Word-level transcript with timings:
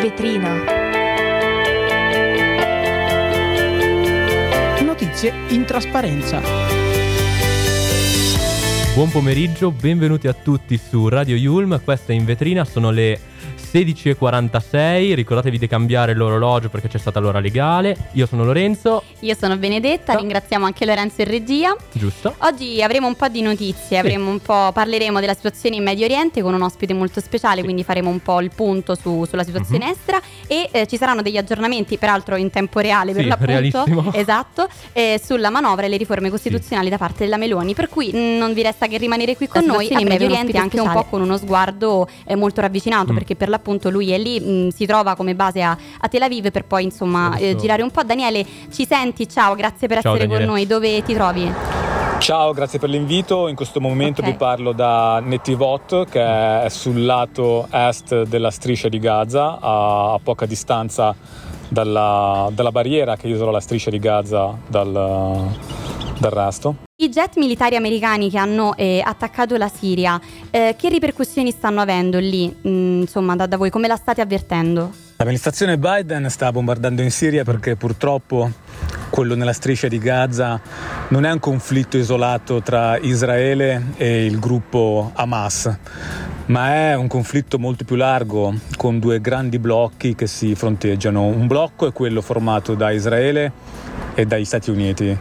vetrina. 0.00 0.54
Notizie 4.82 5.32
in 5.48 5.64
trasparenza. 5.66 6.40
Buon 8.94 9.10
pomeriggio, 9.10 9.70
benvenuti 9.70 10.26
a 10.26 10.32
tutti 10.32 10.78
su 10.78 11.08
Radio 11.08 11.36
Yulm, 11.36 11.82
questa 11.84 12.12
è 12.12 12.16
in 12.16 12.24
vetrina, 12.24 12.64
sono 12.64 12.90
le 12.90 13.20
16.46, 13.72 15.14
ricordatevi 15.14 15.58
di 15.58 15.66
cambiare 15.68 16.14
l'orologio 16.14 16.68
perché 16.68 16.88
c'è 16.88 16.98
stata 16.98 17.20
l'ora 17.20 17.38
legale. 17.38 17.96
Io 18.12 18.26
sono 18.26 18.44
Lorenzo. 18.44 19.02
Io 19.20 19.34
sono 19.38 19.56
Benedetta, 19.56 20.14
ringraziamo 20.14 20.64
anche 20.66 20.84
Lorenzo 20.84 21.20
in 21.22 21.28
regia. 21.28 21.76
Giusto? 21.92 22.34
Oggi 22.38 22.82
avremo 22.82 23.06
un 23.06 23.14
po' 23.14 23.28
di 23.28 23.42
notizie, 23.42 23.98
avremo 23.98 24.30
un 24.30 24.40
po', 24.40 24.70
parleremo 24.72 25.20
della 25.20 25.34
situazione 25.34 25.76
in 25.76 25.82
Medio 25.84 26.04
Oriente 26.06 26.42
con 26.42 26.54
un 26.54 26.62
ospite 26.62 26.92
molto 26.94 27.20
speciale, 27.20 27.62
quindi 27.62 27.84
faremo 27.84 28.10
un 28.10 28.20
po' 28.20 28.40
il 28.40 28.50
punto 28.54 28.94
su- 28.94 29.24
sulla 29.28 29.44
situazione 29.44 29.84
Mhm. 29.86 29.90
estera 29.90 30.20
e 30.46 30.68
eh, 30.72 30.86
ci 30.86 30.96
saranno 30.96 31.22
degli 31.22 31.36
aggioramenti, 31.36 31.96
peraltro 31.98 32.36
in 32.36 32.50
tempo 32.50 32.80
reale 32.80 33.12
per 33.12 33.22
Sì, 33.22 33.28
l'appunto, 33.28 33.50
realissimo. 33.84 34.12
esatto, 34.14 34.68
eh, 34.92 35.20
sulla 35.24 35.50
manovra 35.50 35.86
e 35.86 35.88
le 35.88 35.96
riforme 35.96 36.30
costituzionali 36.30 36.88
da 36.88 36.98
parte 36.98 37.24
della 37.24 37.36
Meloni, 37.36 37.74
per 37.74 37.88
cui 37.88 38.10
mh, 38.12 38.18
non 38.38 38.52
vi 38.52 38.62
resta 38.62 38.86
che 38.86 38.96
rimanere 38.98 39.36
qui 39.36 39.46
con 39.46 39.64
La 39.64 39.72
noi 39.74 39.88
in 39.90 40.06
Medio 40.08 40.26
Oriente 40.26 40.58
anche 40.58 40.76
un 40.80 40.84
po' 40.86 40.90
speciale. 40.90 41.06
con 41.10 41.20
uno 41.22 41.36
sguardo 41.36 42.08
eh, 42.24 42.34
molto 42.36 42.60
ravvicinato 42.60 43.12
Mm. 43.12 43.14
perché 43.14 43.36
per 43.36 43.48
l'appunto 43.60 43.90
lui 43.90 44.10
è 44.10 44.18
lì, 44.18 44.40
mh, 44.40 44.68
si 44.70 44.86
trova 44.86 45.14
come 45.14 45.34
base 45.34 45.60
a, 45.62 45.76
a 46.00 46.08
Tel 46.08 46.22
Aviv 46.22 46.50
per 46.50 46.64
poi 46.64 46.84
insomma 46.84 47.36
eh, 47.36 47.54
girare 47.56 47.82
un 47.82 47.90
po'. 47.90 48.02
Daniele, 48.02 48.44
ci 48.72 48.86
senti? 48.86 49.28
Ciao, 49.28 49.54
grazie 49.54 49.86
per 49.86 50.00
Ciao, 50.00 50.14
essere 50.14 50.26
Daniele. 50.26 50.46
con 50.46 50.54
noi. 50.54 50.66
Dove 50.66 51.02
ti 51.02 51.12
trovi? 51.14 51.52
Ciao, 52.18 52.52
grazie 52.52 52.78
per 52.78 52.88
l'invito. 52.88 53.48
In 53.48 53.54
questo 53.54 53.80
momento 53.80 54.20
Ok. 54.20 54.26
vi 54.28 54.34
parlo 54.34 54.72
da 54.72 55.20
Netivot, 55.20 56.06
che 56.08 56.20
è 56.64 56.66
sul 56.68 57.04
lato 57.04 57.66
est 57.70 58.22
della 58.24 58.50
striscia 58.50 58.88
di 58.88 58.98
Gaza, 58.98 59.58
a, 59.60 60.12
a 60.14 60.20
poca 60.22 60.46
distanza 60.46 61.14
dalla, 61.68 62.48
dalla 62.52 62.72
barriera 62.72 63.16
che 63.16 63.28
isola 63.28 63.52
la 63.52 63.60
striscia 63.60 63.90
di 63.90 63.98
Gaza 63.98 64.54
dal, 64.66 65.48
dal 66.18 66.30
resto. 66.30 66.76
I 66.96 67.08
jet 67.08 67.36
militari 67.36 67.76
americani 67.76 68.30
che 68.30 68.38
hanno 68.38 68.76
eh, 68.76 69.02
attaccato 69.04 69.56
la 69.56 69.68
Siria, 69.68 70.20
eh, 70.50 70.76
che 70.78 70.88
ripercussioni 70.88 71.50
stanno 71.50 71.80
avendo 71.80 72.18
lì? 72.18 72.54
Mm, 72.66 73.00
insomma, 73.00 73.34
da, 73.36 73.46
da 73.46 73.56
voi, 73.56 73.70
come 73.70 73.88
la 73.88 73.96
state 73.96 74.20
avvertendo? 74.20 74.92
L'amministrazione 75.16 75.76
Biden 75.76 76.30
sta 76.30 76.50
bombardando 76.50 77.02
in 77.02 77.10
Siria 77.10 77.44
perché 77.44 77.76
purtroppo 77.76 78.50
quello 79.10 79.34
nella 79.34 79.52
striscia 79.52 79.86
di 79.86 79.98
Gaza 79.98 80.60
non 81.08 81.24
è 81.24 81.30
un 81.30 81.38
conflitto 81.38 81.98
isolato 81.98 82.62
tra 82.62 82.96
Israele 82.98 83.92
e 83.96 84.24
il 84.24 84.38
gruppo 84.38 85.10
Hamas, 85.14 85.76
ma 86.46 86.74
è 86.74 86.94
un 86.94 87.06
conflitto 87.06 87.58
molto 87.58 87.84
più 87.84 87.96
largo 87.96 88.54
con 88.76 88.98
due 88.98 89.20
grandi 89.20 89.58
blocchi 89.58 90.14
che 90.14 90.26
si 90.26 90.54
fronteggiano. 90.54 91.24
Un 91.24 91.46
blocco 91.46 91.86
è 91.86 91.92
quello 91.92 92.22
formato 92.22 92.74
da 92.74 92.90
Israele 92.90 93.52
e 94.20 94.26
dagli 94.26 94.44
Stati 94.44 94.70
Uniti. 94.70 95.16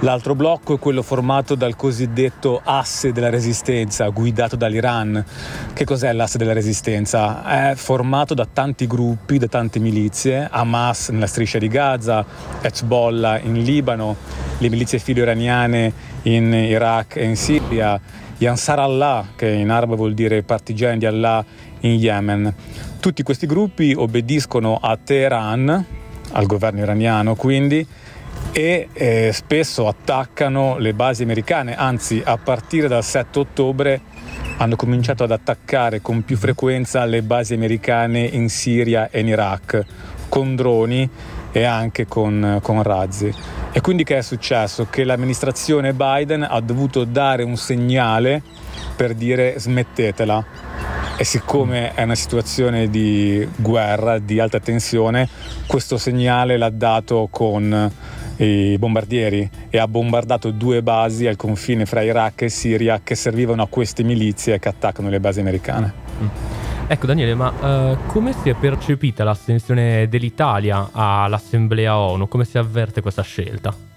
L'altro 0.00 0.34
blocco 0.34 0.74
è 0.74 0.78
quello 0.78 1.00
formato 1.00 1.54
dal 1.54 1.74
cosiddetto 1.74 2.60
asse 2.62 3.12
della 3.12 3.30
resistenza, 3.30 4.06
guidato 4.08 4.54
dall'Iran. 4.54 5.24
Che 5.72 5.84
cos'è 5.84 6.12
l'asse 6.12 6.36
della 6.36 6.52
resistenza? 6.52 7.70
È 7.70 7.74
formato 7.76 8.34
da 8.34 8.46
tanti 8.50 8.86
gruppi, 8.86 9.38
da 9.38 9.46
tante 9.46 9.78
milizie, 9.78 10.48
Hamas 10.50 11.08
nella 11.08 11.26
striscia 11.26 11.58
di 11.58 11.68
Gaza, 11.68 12.24
Hezbollah 12.60 13.40
in 13.40 13.62
Libano, 13.62 14.16
le 14.58 14.68
milizie 14.68 14.98
filo-iraniane 14.98 15.92
in 16.24 16.52
Iraq 16.52 17.16
e 17.16 17.24
in 17.24 17.36
Siria, 17.36 17.98
gli 18.36 18.44
Ansar 18.44 18.80
Allah, 18.80 19.28
che 19.34 19.48
in 19.48 19.70
arabo 19.70 19.96
vuol 19.96 20.12
dire 20.12 20.42
partigiani 20.42 20.98
di 20.98 21.06
Allah, 21.06 21.42
in 21.80 21.92
Yemen. 21.92 22.54
Tutti 23.00 23.22
questi 23.22 23.46
gruppi 23.46 23.94
obbediscono 23.96 24.78
a 24.78 24.98
Teheran, 25.02 25.84
al 26.32 26.46
governo 26.46 26.80
iraniano 26.80 27.34
quindi, 27.34 27.86
e 28.56 28.88
eh, 28.94 29.32
spesso 29.34 29.86
attaccano 29.86 30.78
le 30.78 30.94
basi 30.94 31.22
americane, 31.22 31.76
anzi 31.76 32.22
a 32.24 32.38
partire 32.38 32.88
dal 32.88 33.04
7 33.04 33.38
ottobre 33.40 34.00
hanno 34.56 34.76
cominciato 34.76 35.24
ad 35.24 35.30
attaccare 35.30 36.00
con 36.00 36.24
più 36.24 36.38
frequenza 36.38 37.04
le 37.04 37.20
basi 37.20 37.52
americane 37.52 38.20
in 38.20 38.48
Siria 38.48 39.10
e 39.10 39.20
in 39.20 39.26
Iraq, 39.26 39.84
con 40.30 40.56
droni 40.56 41.06
e 41.52 41.64
anche 41.64 42.06
con, 42.06 42.58
con 42.62 42.82
razzi. 42.82 43.30
E 43.72 43.82
quindi 43.82 44.04
che 44.04 44.16
è 44.16 44.22
successo? 44.22 44.86
Che 44.88 45.04
l'amministrazione 45.04 45.92
Biden 45.92 46.42
ha 46.42 46.60
dovuto 46.60 47.04
dare 47.04 47.42
un 47.42 47.58
segnale 47.58 48.42
per 48.96 49.12
dire 49.12 49.58
smettetela. 49.58 50.44
E 51.18 51.24
siccome 51.24 51.92
è 51.92 52.04
una 52.04 52.14
situazione 52.14 52.88
di 52.88 53.46
guerra, 53.56 54.18
di 54.18 54.40
alta 54.40 54.60
tensione, 54.60 55.28
questo 55.66 55.98
segnale 55.98 56.56
l'ha 56.56 56.70
dato 56.70 57.28
con 57.30 58.14
i 58.44 58.76
bombardieri 58.78 59.48
e 59.70 59.78
ha 59.78 59.88
bombardato 59.88 60.50
due 60.50 60.82
basi 60.82 61.26
al 61.26 61.36
confine 61.36 61.86
fra 61.86 62.02
Iraq 62.02 62.42
e 62.42 62.48
Siria 62.48 63.00
che 63.02 63.14
servivano 63.14 63.62
a 63.62 63.66
queste 63.68 64.02
milizie 64.02 64.58
che 64.58 64.68
attaccano 64.68 65.08
le 65.08 65.20
basi 65.20 65.40
americane. 65.40 65.92
Ecco 66.88 67.06
Daniele, 67.06 67.34
ma 67.34 67.52
eh, 67.62 67.96
come 68.06 68.32
si 68.32 68.48
è 68.48 68.54
percepita 68.54 69.24
l'astensione 69.24 70.08
dell'Italia 70.08 70.90
all'Assemblea 70.92 71.98
ONU? 71.98 72.28
Come 72.28 72.44
si 72.44 72.58
avverte 72.58 73.00
questa 73.00 73.22
scelta? 73.22 73.95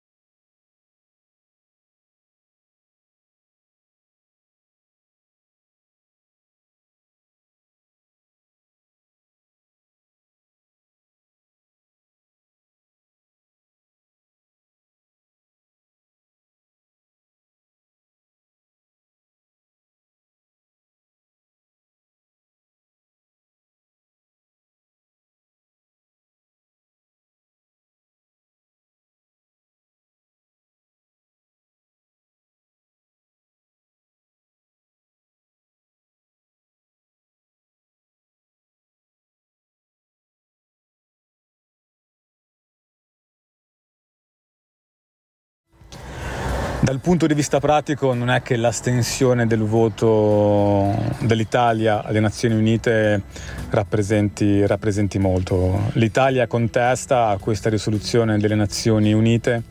Dal 46.89 47.01
punto 47.01 47.27
di 47.27 47.35
vista 47.35 47.59
pratico 47.59 48.15
non 48.15 48.31
è 48.31 48.41
che 48.41 48.55
l'astensione 48.55 49.45
del 49.45 49.61
voto 49.61 50.91
dell'Italia 51.19 52.03
alle 52.03 52.19
Nazioni 52.19 52.55
Unite 52.55 53.21
rappresenti, 53.69 54.65
rappresenti 54.65 55.19
molto. 55.19 55.91
L'Italia 55.93 56.47
contesta 56.47 57.37
questa 57.39 57.69
risoluzione 57.69 58.39
delle 58.39 58.55
Nazioni 58.55 59.13
Unite 59.13 59.61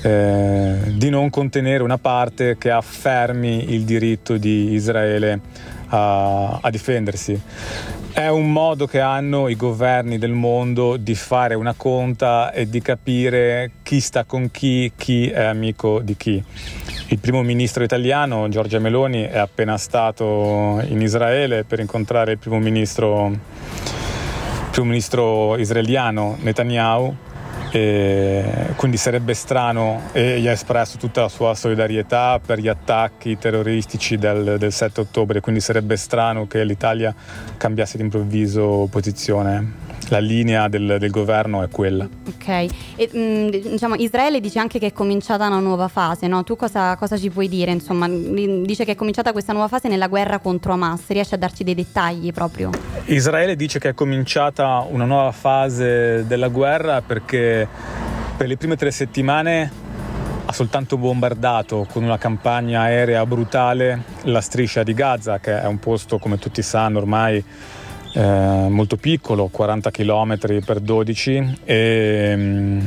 eh, 0.00 0.76
di 0.86 1.10
non 1.10 1.28
contenere 1.28 1.82
una 1.82 1.98
parte 1.98 2.56
che 2.56 2.70
affermi 2.70 3.74
il 3.74 3.84
diritto 3.84 4.38
di 4.38 4.72
Israele 4.72 5.40
a, 5.88 6.60
a 6.62 6.70
difendersi. 6.70 7.38
È 8.12 8.26
un 8.26 8.50
modo 8.50 8.86
che 8.86 9.00
hanno 9.00 9.48
i 9.48 9.54
governi 9.54 10.18
del 10.18 10.32
mondo 10.32 10.96
di 10.96 11.14
fare 11.14 11.54
una 11.54 11.74
conta 11.74 12.52
e 12.52 12.68
di 12.68 12.80
capire 12.80 13.70
chi 13.82 14.00
sta 14.00 14.24
con 14.24 14.50
chi, 14.50 14.92
chi 14.96 15.28
è 15.28 15.44
amico 15.44 16.00
di 16.00 16.16
chi. 16.16 16.42
Il 17.08 17.18
primo 17.18 17.42
ministro 17.42 17.84
italiano, 17.84 18.48
Giorgia 18.48 18.78
Meloni, 18.78 19.22
è 19.22 19.38
appena 19.38 19.78
stato 19.78 20.82
in 20.88 21.00
Israele 21.00 21.64
per 21.64 21.80
incontrare 21.80 22.32
il 22.32 22.38
primo 22.38 22.58
ministro, 22.58 23.28
il 23.28 23.40
primo 24.70 24.88
ministro 24.88 25.56
israeliano 25.56 26.36
Netanyahu 26.40 27.16
e 27.70 28.72
quindi 28.76 28.96
sarebbe 28.96 29.34
strano 29.34 30.02
e 30.12 30.40
gli 30.40 30.48
ha 30.48 30.52
espresso 30.52 30.96
tutta 30.98 31.22
la 31.22 31.28
sua 31.28 31.54
solidarietà 31.54 32.40
per 32.44 32.58
gli 32.58 32.68
attacchi 32.68 33.36
terroristici 33.38 34.16
del, 34.16 34.56
del 34.58 34.72
7 34.72 35.00
ottobre, 35.00 35.40
quindi 35.40 35.60
sarebbe 35.60 35.96
strano 35.96 36.46
che 36.46 36.64
l'Italia 36.64 37.14
cambiasse 37.56 37.98
d'improvviso 37.98 38.88
posizione. 38.90 39.87
La 40.10 40.18
linea 40.18 40.68
del, 40.68 40.96
del 40.98 41.10
governo 41.10 41.62
è 41.62 41.68
quella. 41.68 42.08
Ok, 42.26 42.48
e, 42.48 43.10
mh, 43.12 43.70
diciamo 43.70 43.94
Israele 43.96 44.40
dice 44.40 44.58
anche 44.58 44.78
che 44.78 44.86
è 44.86 44.92
cominciata 44.92 45.46
una 45.46 45.58
nuova 45.58 45.88
fase, 45.88 46.26
no? 46.26 46.44
Tu 46.44 46.56
cosa, 46.56 46.96
cosa 46.96 47.16
ci 47.16 47.28
puoi 47.30 47.48
dire? 47.48 47.72
Insomma, 47.72 48.08
dice 48.08 48.84
che 48.84 48.92
è 48.92 48.94
cominciata 48.94 49.32
questa 49.32 49.52
nuova 49.52 49.68
fase 49.68 49.88
nella 49.88 50.08
guerra 50.08 50.38
contro 50.38 50.72
Hamas, 50.72 51.08
riesci 51.08 51.34
a 51.34 51.36
darci 51.38 51.62
dei 51.62 51.74
dettagli 51.74 52.32
proprio? 52.32 52.70
Israele 53.06 53.54
dice 53.56 53.78
che 53.78 53.90
è 53.90 53.94
cominciata 53.94 54.86
una 54.88 55.04
nuova 55.04 55.32
fase 55.32 56.26
della 56.26 56.48
guerra 56.48 57.02
perché 57.02 57.68
per 58.36 58.46
le 58.46 58.56
prime 58.56 58.76
tre 58.76 58.90
settimane 58.90 59.70
ha 60.46 60.52
soltanto 60.52 60.96
bombardato 60.96 61.86
con 61.90 62.02
una 62.02 62.16
campagna 62.16 62.80
aerea 62.82 63.26
brutale 63.26 64.04
la 64.22 64.40
striscia 64.40 64.82
di 64.82 64.94
Gaza, 64.94 65.40
che 65.40 65.60
è 65.60 65.66
un 65.66 65.78
posto, 65.78 66.18
come 66.18 66.38
tutti 66.38 66.62
sanno 66.62 66.96
ormai, 66.98 67.44
eh, 68.12 68.66
molto 68.68 68.96
piccolo, 68.96 69.48
40 69.48 69.90
km 69.90 70.62
per 70.64 70.80
12, 70.80 71.58
e, 71.64 72.34
mm, 72.36 72.80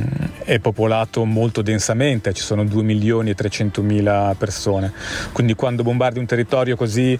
è 0.44 0.58
popolato 0.58 1.24
molto 1.24 1.62
densamente, 1.62 2.32
ci 2.32 2.42
sono 2.42 2.64
2 2.64 2.82
milioni 2.82 3.30
e 3.30 3.34
300 3.34 3.82
mila 3.82 4.34
persone. 4.36 4.92
Quindi 5.32 5.54
quando 5.54 5.82
bombardi 5.82 6.18
un 6.18 6.26
territorio 6.26 6.76
così 6.76 7.18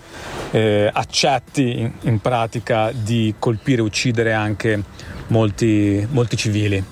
eh, 0.51 0.91
accetti 0.93 1.81
in, 1.81 1.93
in, 2.03 2.21
pratica 2.21 2.91
di 2.93 3.35
colpire 3.39 3.81
e 3.81 3.85
uccidere 3.85 4.33
anche 4.33 4.83
molti, 5.29 6.07
molti 6.11 6.37
civili. 6.37 6.85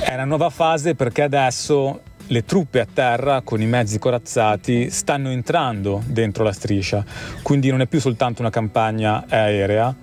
È 0.00 0.14
una 0.14 0.24
nuova 0.24 0.50
fase 0.50 0.94
perché 0.94 1.22
adesso 1.22 2.00
le 2.32 2.46
truppe 2.46 2.80
a 2.80 2.86
terra 2.90 3.42
con 3.42 3.60
i 3.60 3.66
mezzi 3.66 3.98
corazzati 3.98 4.88
stanno 4.88 5.28
entrando 5.28 6.02
dentro 6.06 6.42
la 6.42 6.52
striscia, 6.52 7.04
quindi 7.42 7.68
non 7.68 7.82
è 7.82 7.86
più 7.86 8.00
soltanto 8.00 8.40
una 8.40 8.50
campagna 8.50 9.26
aerea, 9.28 9.94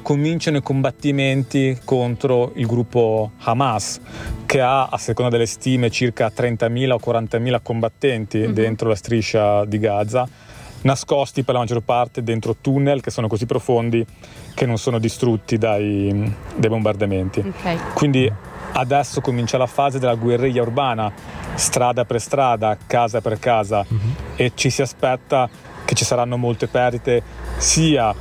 cominciano 0.00 0.56
i 0.56 0.62
combattimenti 0.62 1.78
contro 1.84 2.52
il 2.54 2.66
gruppo 2.66 3.32
Hamas, 3.40 4.00
che 4.46 4.62
ha, 4.62 4.86
a 4.86 4.96
seconda 4.96 5.30
delle 5.30 5.44
stime, 5.44 5.90
circa 5.90 6.32
30.000 6.34 6.90
o 6.92 6.98
40.000 7.04 7.58
combattenti 7.62 8.38
mm-hmm. 8.38 8.52
dentro 8.52 8.88
la 8.88 8.96
striscia 8.96 9.66
di 9.66 9.78
Gaza, 9.78 10.26
nascosti 10.82 11.42
per 11.42 11.52
la 11.52 11.60
maggior 11.60 11.80
parte 11.80 12.22
dentro 12.22 12.56
tunnel 12.62 13.02
che 13.02 13.10
sono 13.10 13.28
così 13.28 13.44
profondi 13.44 14.04
che 14.54 14.64
non 14.64 14.78
sono 14.78 14.98
distrutti 14.98 15.58
dai, 15.58 16.34
dai 16.56 16.68
bombardamenti. 16.70 17.40
Okay. 17.40 17.76
Quindi 17.92 18.32
adesso 18.72 19.20
comincia 19.20 19.58
la 19.58 19.66
fase 19.66 19.98
della 19.98 20.14
guerriglia 20.14 20.62
urbana, 20.62 21.12
strada 21.54 22.04
per 22.04 22.20
strada, 22.20 22.76
casa 22.86 23.20
per 23.20 23.38
casa, 23.38 23.84
mm-hmm. 23.84 24.10
e 24.36 24.52
ci 24.54 24.70
si 24.70 24.82
aspetta 24.82 25.48
che 25.84 25.94
ci 25.94 26.04
saranno 26.04 26.36
molte 26.36 26.66
perdite 26.66 27.22
sia 27.58 28.14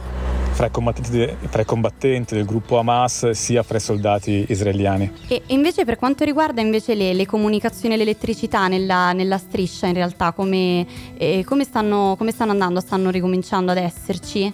fra 0.53 0.67
i, 0.67 1.35
fra 1.49 1.61
i, 1.61 1.65
combattenti 1.65 2.35
del 2.35 2.45
gruppo 2.45 2.77
Hamas 2.77 3.31
sia 3.31 3.63
fra 3.63 3.77
i 3.77 3.79
soldati 3.79 4.45
israeliani. 4.47 5.11
E 5.27 5.41
invece 5.47 5.83
per 5.83 5.97
quanto 5.97 6.23
riguarda 6.23 6.61
invece 6.61 6.93
le, 6.93 7.13
le 7.13 7.25
comunicazioni 7.25 7.95
e 7.95 7.97
l'elettricità 7.97 8.67
nella, 8.67 9.13
nella, 9.13 9.37
striscia 9.37 9.87
in 9.87 9.95
realtà 9.95 10.31
come, 10.31 10.85
eh, 11.17 11.43
come, 11.43 11.63
stanno, 11.63 12.15
come 12.17 12.31
stanno 12.31 12.51
andando? 12.51 12.79
Stanno 12.79 13.09
ricominciando 13.09 13.71
ad 13.71 13.77
esserci? 13.77 14.53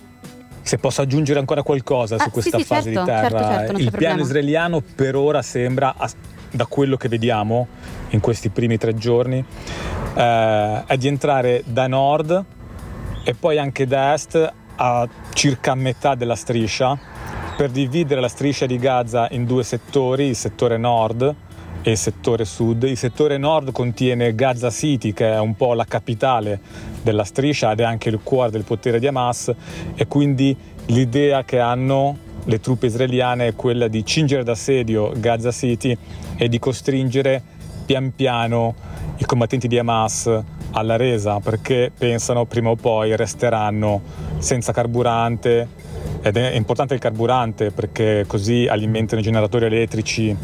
Se 0.62 0.78
posso 0.78 1.02
aggiungere 1.02 1.40
ancora 1.40 1.64
qualcosa 1.64 2.16
ah, 2.16 2.24
su 2.24 2.32
questa 2.32 2.58
sì, 2.58 2.64
sì, 2.64 2.68
fase 2.68 2.94
certo, 2.94 3.00
di 3.00 3.06
terra, 3.06 3.30
certo, 3.30 3.38
certo, 3.38 3.72
il 3.72 3.78
piano 3.78 3.90
problema. 3.92 4.22
israeliano 4.22 4.82
per 4.96 5.16
ora 5.16 5.42
sembra, 5.42 5.96
da 6.52 6.66
quello 6.66 6.98
che 6.98 7.08
vediamo 7.08 7.68
in 8.10 8.20
questi 8.20 8.50
primi 8.50 8.78
tre 8.78 8.96
giorni, 8.96 9.44
eh, 10.16 10.84
è 10.86 10.98
di 10.98 11.08
entrare 11.08 11.64
da 11.66 11.88
nord 11.88 12.46
e 13.24 13.34
poi 13.34 13.58
anche 13.58 13.86
da 13.86 14.14
est 14.14 14.54
a 14.76 15.08
circa 15.34 15.76
metà 15.76 16.16
della 16.16 16.36
striscia 16.36 16.98
per 17.58 17.70
dividere 17.70 18.22
la 18.22 18.30
striscia 18.30 18.66
di 18.66 18.78
Gaza 18.78 19.28
in 19.32 19.46
due 19.46 19.64
settori, 19.64 20.28
il 20.28 20.36
settore 20.36 20.78
nord 20.78 21.36
e 21.82 21.92
il 21.92 21.98
settore 21.98 22.46
sud. 22.46 22.84
Il 22.84 22.98
settore 22.98 23.38
nord 23.38 23.74
contiene 23.74 24.34
Gaza 24.34 24.70
City, 24.70 25.12
che 25.12 25.34
è 25.34 25.40
un 25.40 25.56
po' 25.56 25.74
la 25.74 25.84
capitale 25.84 26.62
della 27.02 27.26
striscia 27.26 27.72
ed 27.72 27.82
è 27.82 27.84
anche 27.84 28.10
il 28.10 28.20
cuore 28.24 28.52
del 28.52 28.64
potere 28.64 29.00
di 29.00 29.08
Hamas 29.08 29.54
e 29.94 30.08
quindi 30.08 30.56
l'idea 30.86 31.44
che 31.44 31.60
hanno 31.60 32.28
le 32.46 32.60
truppe 32.60 32.88
israeliane 32.88 33.48
è 33.48 33.56
quella 33.56 33.88
di 33.88 34.06
cingere 34.06 34.44
d'assedio 34.44 35.12
Gaza 35.18 35.52
City 35.52 35.96
e 36.40 36.48
di 36.48 36.58
costringere 36.58 37.42
pian 37.86 38.16
piano 38.16 38.74
i 39.18 39.26
combattenti 39.26 39.68
di 39.68 39.78
Hamas 39.78 40.32
alla 40.72 40.96
resa 40.96 41.40
perché 41.40 41.92
pensano 41.96 42.46
prima 42.46 42.70
o 42.70 42.76
poi 42.76 43.16
resteranno 43.18 44.02
senza 44.38 44.72
carburante 44.72 45.68
ed 46.22 46.38
è 46.38 46.56
importante 46.56 46.94
il 46.94 47.00
carburante 47.02 47.72
perché 47.72 48.24
così 48.26 48.68
alimentano 48.70 49.20
i 49.20 49.24
generatori 49.24 49.66
elettrici 49.66 50.36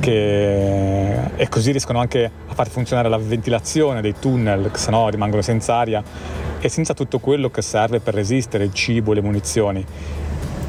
che... 0.00 1.34
e 1.36 1.48
così 1.48 1.70
riescono 1.70 1.98
anche 1.98 2.30
a 2.46 2.54
far 2.54 2.68
funzionare 2.68 3.08
la 3.08 3.18
ventilazione 3.18 4.02
dei 4.02 4.14
tunnel 4.18 4.70
che 4.70 4.78
sennò 4.78 5.08
rimangono 5.08 5.40
senza 5.40 5.76
aria 5.76 6.02
e 6.60 6.68
senza 6.68 6.92
tutto 6.92 7.20
quello 7.20 7.50
che 7.50 7.62
serve 7.62 8.00
per 8.00 8.14
resistere 8.14 8.64
il 8.64 8.74
cibo, 8.74 9.12
le 9.12 9.22
munizioni. 9.22 9.84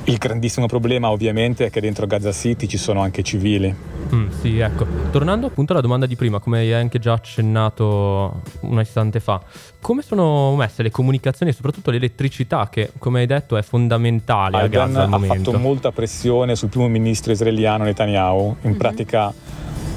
Il 0.10 0.18
grandissimo 0.18 0.66
problema 0.66 1.12
ovviamente 1.12 1.68
è 1.68 1.70
che 1.70 1.80
dentro 1.80 2.08
Gaza 2.08 2.32
City 2.32 2.66
ci 2.66 2.78
sono 2.78 3.02
anche 3.02 3.22
civili. 3.22 3.74
Mm, 4.12 4.30
sì, 4.42 4.58
ecco. 4.58 4.84
Tornando 5.12 5.46
appunto 5.46 5.74
alla 5.74 5.84
domanda 5.84 6.08
di 6.08 6.16
prima, 6.16 6.40
come 6.40 6.58
hai 6.58 6.74
anche 6.74 6.98
già 6.98 7.14
accennato 7.14 8.42
un 8.62 8.80
istante 8.80 9.20
fa, 9.20 9.40
come 9.80 10.02
sono 10.02 10.56
messe 10.56 10.82
le 10.82 10.90
comunicazioni 10.90 11.52
e 11.52 11.54
soprattutto 11.54 11.92
l'elettricità 11.92 12.70
che, 12.70 12.92
come 12.98 13.20
hai 13.20 13.28
detto, 13.28 13.56
è 13.56 13.62
fondamentale 13.62 14.58
Aidan 14.58 14.82
a 14.82 14.86
Gaza 14.88 15.02
al 15.04 15.10
momento? 15.10 15.34
ha 15.34 15.54
fatto 15.54 15.60
molta 15.60 15.92
pressione 15.92 16.56
sul 16.56 16.70
primo 16.70 16.88
ministro 16.88 17.32
israeliano 17.32 17.84
Netanyahu. 17.84 18.56
In 18.62 18.70
mm-hmm. 18.70 18.78
pratica 18.80 19.32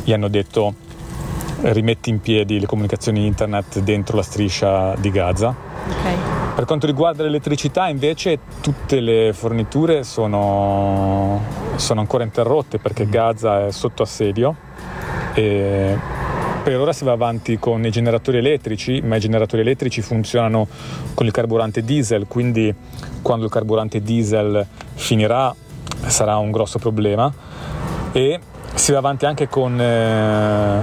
gli 0.05 0.13
hanno 0.13 0.29
detto 0.29 0.75
rimetti 1.63 2.11
in 2.11 2.21
piedi 2.21 2.61
le 2.61 2.67
comunicazioni 2.67 3.25
internet 3.25 3.81
dentro 3.81 4.17
la 4.17 4.23
striscia 4.23 4.95
di 4.97 5.11
Gaza. 5.11 5.72
Okay. 5.89 6.17
Per 6.55 6.65
quanto 6.65 6.87
riguarda 6.87 7.23
l'elettricità 7.23 7.89
invece 7.89 8.39
tutte 8.61 9.01
le 9.01 9.33
forniture 9.33 10.05
sono, 10.05 11.41
sono 11.77 12.01
ancora 12.01 12.25
interrotte 12.25 12.79
perché 12.79 13.09
Gaza 13.09 13.67
è 13.67 13.73
sotto 13.73 14.03
assedio 14.03 14.55
e 15.35 15.99
per 16.63 16.79
ora 16.79 16.93
si 16.93 17.05
va 17.05 17.13
avanti 17.13 17.59
con 17.59 17.85
i 17.85 17.91
generatori 17.91 18.39
elettrici, 18.39 19.01
ma 19.01 19.17
i 19.17 19.21
generatori 19.21 19.63
elettrici 19.63 20.01
funzionano 20.01 20.69
con 21.15 21.27
il 21.27 21.33
carburante 21.33 21.83
diesel, 21.83 22.27
quindi 22.29 22.73
quando 23.21 23.47
il 23.47 23.51
carburante 23.51 24.01
diesel 24.01 24.65
finirà 24.95 25.53
sarà 26.07 26.37
un 26.37 26.53
grosso 26.53 26.79
problema 26.79 27.33
e 28.13 28.39
si 28.75 28.93
va 28.93 28.99
avanti 28.99 29.27
anche 29.27 29.49
con 29.49 29.81
eh, 29.81 30.83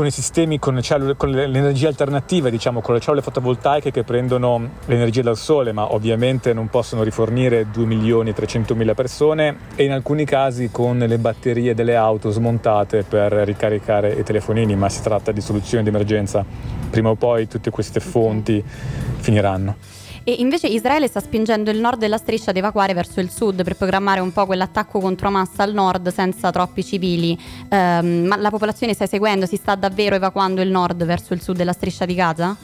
con 0.00 0.08
i 0.08 0.12
sistemi, 0.12 0.58
con, 0.58 0.76
le 0.76 0.80
cellule, 0.80 1.14
con 1.14 1.28
le, 1.28 1.42
energie 1.42 1.86
alternative, 1.86 2.50
diciamo, 2.50 2.80
con 2.80 2.94
le 2.94 3.00
cellule 3.00 3.20
fotovoltaiche 3.20 3.90
che 3.90 4.02
prendono 4.02 4.70
l'energia 4.86 5.20
dal 5.20 5.36
sole, 5.36 5.72
ma 5.72 5.92
ovviamente 5.92 6.54
non 6.54 6.68
possono 6.68 7.02
rifornire 7.02 7.68
2 7.70 7.84
milioni 7.84 8.30
e 8.30 8.32
300 8.32 8.74
mila 8.74 8.94
persone 8.94 9.58
e 9.74 9.84
in 9.84 9.92
alcuni 9.92 10.24
casi 10.24 10.70
con 10.72 10.96
le 10.96 11.18
batterie 11.18 11.74
delle 11.74 11.96
auto 11.96 12.30
smontate 12.30 13.02
per 13.02 13.30
ricaricare 13.30 14.12
i 14.12 14.22
telefonini, 14.22 14.74
ma 14.74 14.88
si 14.88 15.02
tratta 15.02 15.32
di 15.32 15.42
soluzioni 15.42 15.82
di 15.82 15.90
emergenza. 15.90 16.46
Prima 16.88 17.10
o 17.10 17.14
poi 17.16 17.46
tutte 17.46 17.68
queste 17.68 18.00
fonti 18.00 18.64
finiranno. 18.64 19.99
E 20.22 20.32
invece 20.38 20.66
Israele 20.66 21.08
sta 21.08 21.20
spingendo 21.20 21.70
il 21.70 21.78
nord 21.78 21.98
della 21.98 22.18
striscia 22.18 22.50
ad 22.50 22.56
evacuare 22.56 22.92
verso 22.92 23.20
il 23.20 23.30
sud 23.30 23.62
per 23.62 23.76
programmare 23.76 24.20
un 24.20 24.32
po' 24.32 24.44
quell'attacco 24.46 25.00
contro 25.00 25.28
Hamas 25.28 25.58
al 25.58 25.72
nord 25.72 26.12
senza 26.12 26.50
troppi 26.50 26.84
civili. 26.84 27.38
Um, 27.70 28.26
ma 28.26 28.36
la 28.36 28.50
popolazione 28.50 28.92
sta 28.92 29.06
seguendo, 29.06 29.46
si 29.46 29.56
sta 29.56 29.74
davvero 29.74 30.16
evacuando 30.16 30.60
il 30.60 30.70
nord 30.70 31.04
verso 31.04 31.32
il 31.32 31.40
sud 31.40 31.56
della 31.56 31.72
striscia 31.72 32.04
di 32.04 32.14
Gaza? 32.14 32.56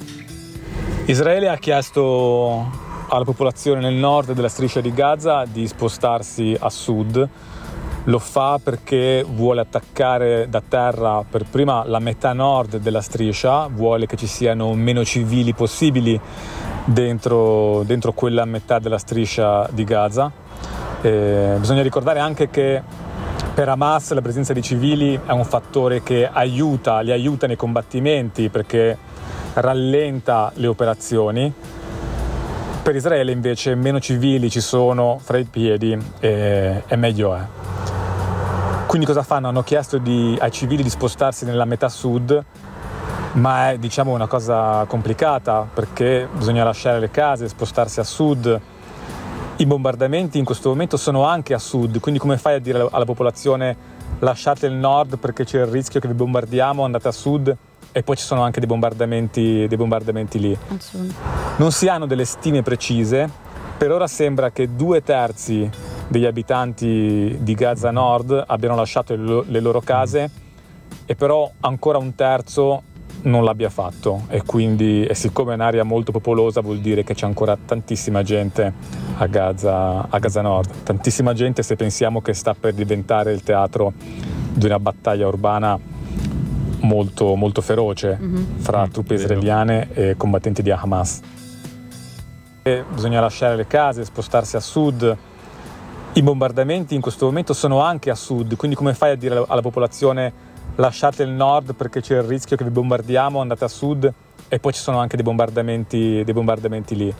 Israele 1.07 1.49
ha 1.49 1.57
chiesto 1.57 2.85
alla 3.09 3.25
popolazione 3.25 3.81
nel 3.81 3.95
nord 3.95 4.33
della 4.33 4.49
striscia 4.49 4.81
di 4.81 4.93
Gaza 4.93 5.45
di 5.45 5.67
spostarsi 5.67 6.57
a 6.59 6.69
sud. 6.69 7.29
Lo 8.09 8.21
fa 8.21 8.61
perché 8.63 9.25
vuole 9.29 9.61
attaccare 9.61 10.47
da 10.49 10.63
terra 10.67 11.25
per 11.29 11.45
prima 11.45 11.85
la 11.85 11.99
metà 11.99 12.33
nord 12.33 12.77
della 12.77 13.01
striscia, 13.01 13.67
vuole 13.67 14.07
che 14.07 14.17
ci 14.17 14.29
siano 14.29 14.73
meno 14.75 15.05
civili 15.05 15.53
possibili 15.55 16.19
dentro, 16.85 17.83
dentro 17.83 18.13
quella 18.13 18.45
metà 18.45 18.79
della 18.79 18.99
striscia 18.99 19.69
di 19.73 19.83
Gaza. 19.83 20.31
E 21.01 21.57
bisogna 21.59 21.83
ricordare 21.83 22.21
anche 22.21 22.49
che 22.49 22.81
per 23.53 23.69
Hamas 23.69 24.13
la 24.13 24.23
presenza 24.23 24.53
di 24.53 24.63
civili 24.63 25.19
è 25.27 25.33
un 25.33 25.45
fattore 25.45 26.05
che 26.05 26.29
aiuta, 26.31 27.01
li 27.01 27.11
aiuta 27.11 27.49
nei 27.49 27.57
combattimenti 27.57 28.51
perché 28.51 28.97
rallenta 29.55 30.53
le 30.55 30.69
operazioni. 30.69 31.53
Per 32.83 32.95
Israele 32.95 33.33
invece 33.33 33.75
meno 33.75 33.99
civili 33.99 34.49
ci 34.49 34.61
sono 34.61 35.19
fra 35.21 35.39
i 35.39 35.45
piedi 35.45 35.99
e, 36.21 36.85
e 36.87 36.97
meglio 36.97 37.35
è. 37.35 37.86
Quindi 38.87 39.07
cosa 39.07 39.23
fanno? 39.23 39.49
Hanno 39.49 39.63
chiesto 39.63 39.99
di, 39.99 40.37
ai 40.41 40.51
civili 40.51 40.83
di 40.83 40.91
spostarsi 40.91 41.45
nella 41.45 41.65
metà 41.65 41.89
sud 41.89 42.45
ma 43.37 43.71
è 43.71 43.79
diciamo 43.79 44.13
una 44.13 44.27
cosa 44.27 44.85
complicata 44.87 45.67
perché 45.73 46.29
bisogna 46.33 46.65
lasciare 46.65 46.99
le 46.99 47.11
case, 47.11 47.49
spostarsi 47.49 48.01
a 48.01 48.05
sud. 48.05 48.61
I 49.57 49.67
bombardamenti 49.67 50.39
in 50.39 50.45
questo 50.45 50.69
momento 50.71 50.97
sono 50.97 51.25
anche 51.25 51.55
a 51.55 51.59
sud, 51.59 52.01
quindi 52.01 52.21
come 52.21 52.39
fai 52.39 52.55
a 52.55 52.59
dire 52.59 52.89
alla 52.91 53.05
popolazione 53.05 53.95
lasciate 54.21 54.67
il 54.67 54.73
nord 54.73 55.19
perché 55.19 55.45
c'è 55.45 55.61
il 55.61 55.67
rischio 55.67 56.01
che 56.01 56.09
vi 56.09 56.15
bombardiamo, 56.15 56.85
andate 56.85 57.09
a 57.09 57.13
sud 57.13 57.55
e 57.93 58.03
poi 58.03 58.17
ci 58.17 58.25
sono 58.25 58.43
anche 58.43 58.59
dei 58.61 58.69
bombardamenti, 58.69 59.67
dei 59.67 59.77
bombardamenti 59.77 60.39
lì. 60.39 60.59
Non 61.57 61.73
si 61.73 61.89
hanno 61.89 62.07
delle 62.07 62.25
stime 62.25 62.63
precise, 62.63 63.29
per 63.77 63.93
ora 63.93 64.07
sembra 64.07 64.51
che 64.51 64.75
due 64.75 65.03
terzi 65.03 65.71
degli 66.09 66.25
abitanti 66.25 67.39
di 67.41 67.55
Gaza 67.55 67.91
Nord 67.91 68.45
abbiano 68.47 68.77
lasciato 68.77 69.15
le 69.15 69.61
loro 69.61 69.81
case 69.81 70.31
e 71.05 71.15
però 71.15 71.51
ancora 71.61 71.99
un 71.99 72.15
terzo 72.15 72.83
non 73.23 73.45
l'abbia 73.45 73.71
fatto 73.71 74.23
e 74.29 74.43
quindi 74.43 75.05
e 75.05 75.15
siccome 75.15 75.53
è 75.53 75.55
un'area 75.55 75.83
molto 75.83 76.13
popolosa 76.13 76.61
vuol 76.61 76.79
dire 76.79 77.03
che 77.03 77.15
c'è 77.15 77.27
ancora 77.27 77.57
tantissima 77.57 78.23
gente 78.23 78.73
a 79.19 79.27
Gaza, 79.27 80.09
a 80.09 80.19
Gaza 80.19 80.43
Nord, 80.43 80.83
tantissima 80.83 81.33
gente 81.33 81.63
se 81.63 81.77
pensiamo 81.77 82.21
che 82.21 82.35
sta 82.35 82.55
per 82.55 82.75
diventare 82.75 83.33
il 83.33 83.43
teatro 83.43 83.93
di 84.53 84.67
una 84.67 84.79
battaglia 84.79 85.27
urbana 85.27 85.79
molto, 86.81 87.35
molto 87.35 87.61
feroce 87.61 88.19
mm-hmm. 88.21 88.45
fra 88.59 88.87
mm, 88.87 88.91
truppe 88.91 89.15
israeliane 89.15 89.89
e 89.93 90.17
combattenti 90.17 90.63
di 90.63 90.71
Hamas. 90.71 91.21
E 92.63 92.85
bisogna 92.93 93.21
lasciare 93.21 93.57
le 93.57 93.67
case, 93.67 94.05
spostarsi 94.05 94.57
a 94.57 94.61
sud. 94.61 95.17
I 96.17 96.23
bombardamenti 96.23 96.95
in 96.95 97.03
questo 97.03 97.27
momento 97.27 97.53
sono 97.53 97.81
anche 97.81 98.09
a 98.09 98.15
sud, 98.15 98.57
quindi 98.57 98.75
come 98.75 98.95
fai 98.95 99.11
a 99.11 99.17
dire 99.17 99.45
alla 99.47 99.61
popolazione 99.61 100.33
lasciate 100.77 101.23
il 101.23 101.29
nord 101.29 101.75
perché 101.75 102.01
c'è 102.01 102.17
il 102.17 102.23
rischio 102.23 102.57
che 102.57 102.65
vi 102.65 102.71
bombardiamo, 102.71 103.39
andate 103.39 103.65
a 103.65 103.69
sud? 103.69 104.11
E 104.49 104.59
poi 104.59 104.73
ci 104.73 104.81
sono 104.81 104.99
anche 104.99 105.17
dei 105.17 105.25
bombardamenti, 105.27 106.25
dei 106.25 106.33
bombardamenti 106.33 106.97
lì. 106.97 107.15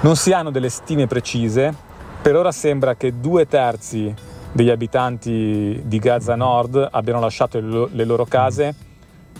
Non 0.00 0.16
si 0.16 0.32
hanno 0.32 0.50
delle 0.50 0.68
stime 0.68 1.06
precise, 1.06 1.74
per 2.20 2.36
ora 2.36 2.52
sembra 2.52 2.94
che 2.94 3.18
due 3.18 3.48
terzi 3.48 4.14
degli 4.52 4.68
abitanti 4.68 5.80
di 5.86 5.98
Gaza 5.98 6.34
Nord 6.34 6.86
abbiano 6.90 7.20
lasciato 7.20 7.58
le 7.58 8.04
loro 8.04 8.26
case 8.26 8.74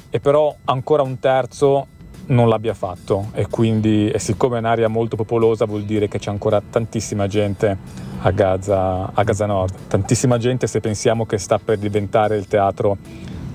e 0.09 0.21
però 0.21 0.56
ancora 0.64 1.02
un 1.02 1.18
terzo 1.18 1.88
non 2.26 2.48
l'abbia 2.48 2.74
fatto 2.74 3.30
e 3.32 3.46
quindi 3.48 4.10
e 4.10 4.18
siccome 4.18 4.56
è 4.56 4.58
un'area 4.58 4.88
molto 4.88 5.16
popolosa 5.16 5.64
vuol 5.64 5.84
dire 5.84 6.08
che 6.08 6.18
c'è 6.18 6.30
ancora 6.30 6.60
tantissima 6.60 7.26
gente 7.26 7.76
a 8.22 8.30
Gaza, 8.30 9.12
a 9.12 9.22
Gaza 9.22 9.46
Nord, 9.46 9.74
tantissima 9.88 10.38
gente 10.38 10.66
se 10.66 10.80
pensiamo 10.80 11.26
che 11.26 11.38
sta 11.38 11.58
per 11.58 11.78
diventare 11.78 12.36
il 12.36 12.46
teatro 12.46 12.96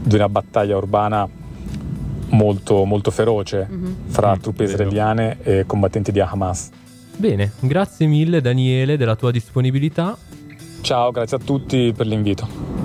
di 0.01 0.15
una 0.15 0.29
battaglia 0.29 0.77
urbana 0.77 1.27
molto, 2.29 2.85
molto 2.85 3.11
feroce 3.11 3.67
mm-hmm. 3.69 3.93
fra 4.07 4.35
mm, 4.35 4.39
truppe 4.39 4.63
israeliane 4.63 5.37
e 5.41 5.63
combattenti 5.65 6.11
di 6.11 6.19
Hamas. 6.19 6.69
Bene, 7.15 7.51
grazie 7.59 8.05
mille 8.05 8.41
Daniele 8.41 8.95
della 8.95 9.15
tua 9.15 9.31
disponibilità. 9.31 10.17
Ciao, 10.81 11.11
grazie 11.11 11.37
a 11.37 11.39
tutti 11.39 11.93
per 11.95 12.07
l'invito. 12.07 12.78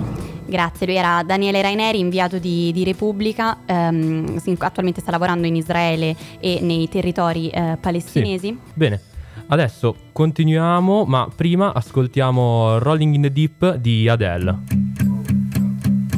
Grazie, 0.45 0.85
lui 0.85 0.95
era 0.95 1.23
Daniele 1.23 1.61
Raineri, 1.61 1.99
inviato 1.99 2.37
di, 2.37 2.71
di 2.71 2.83
Repubblica, 2.83 3.57
um, 3.67 4.39
attualmente 4.59 5.01
sta 5.01 5.11
lavorando 5.11 5.47
in 5.47 5.55
Israele 5.55 6.15
e 6.39 6.59
nei 6.61 6.87
territori 6.87 7.49
uh, 7.53 7.77
palestinesi. 7.79 8.47
Sì. 8.47 8.57
Bene, 8.73 9.01
adesso 9.47 9.95
continuiamo, 10.11 11.05
ma 11.05 11.27
prima 11.35 11.73
ascoltiamo 11.73 12.77
Rolling 12.77 13.15
in 13.15 13.21
the 13.21 13.31
Deep 13.31 13.75
di 13.75 14.07
Adele. 14.07 14.59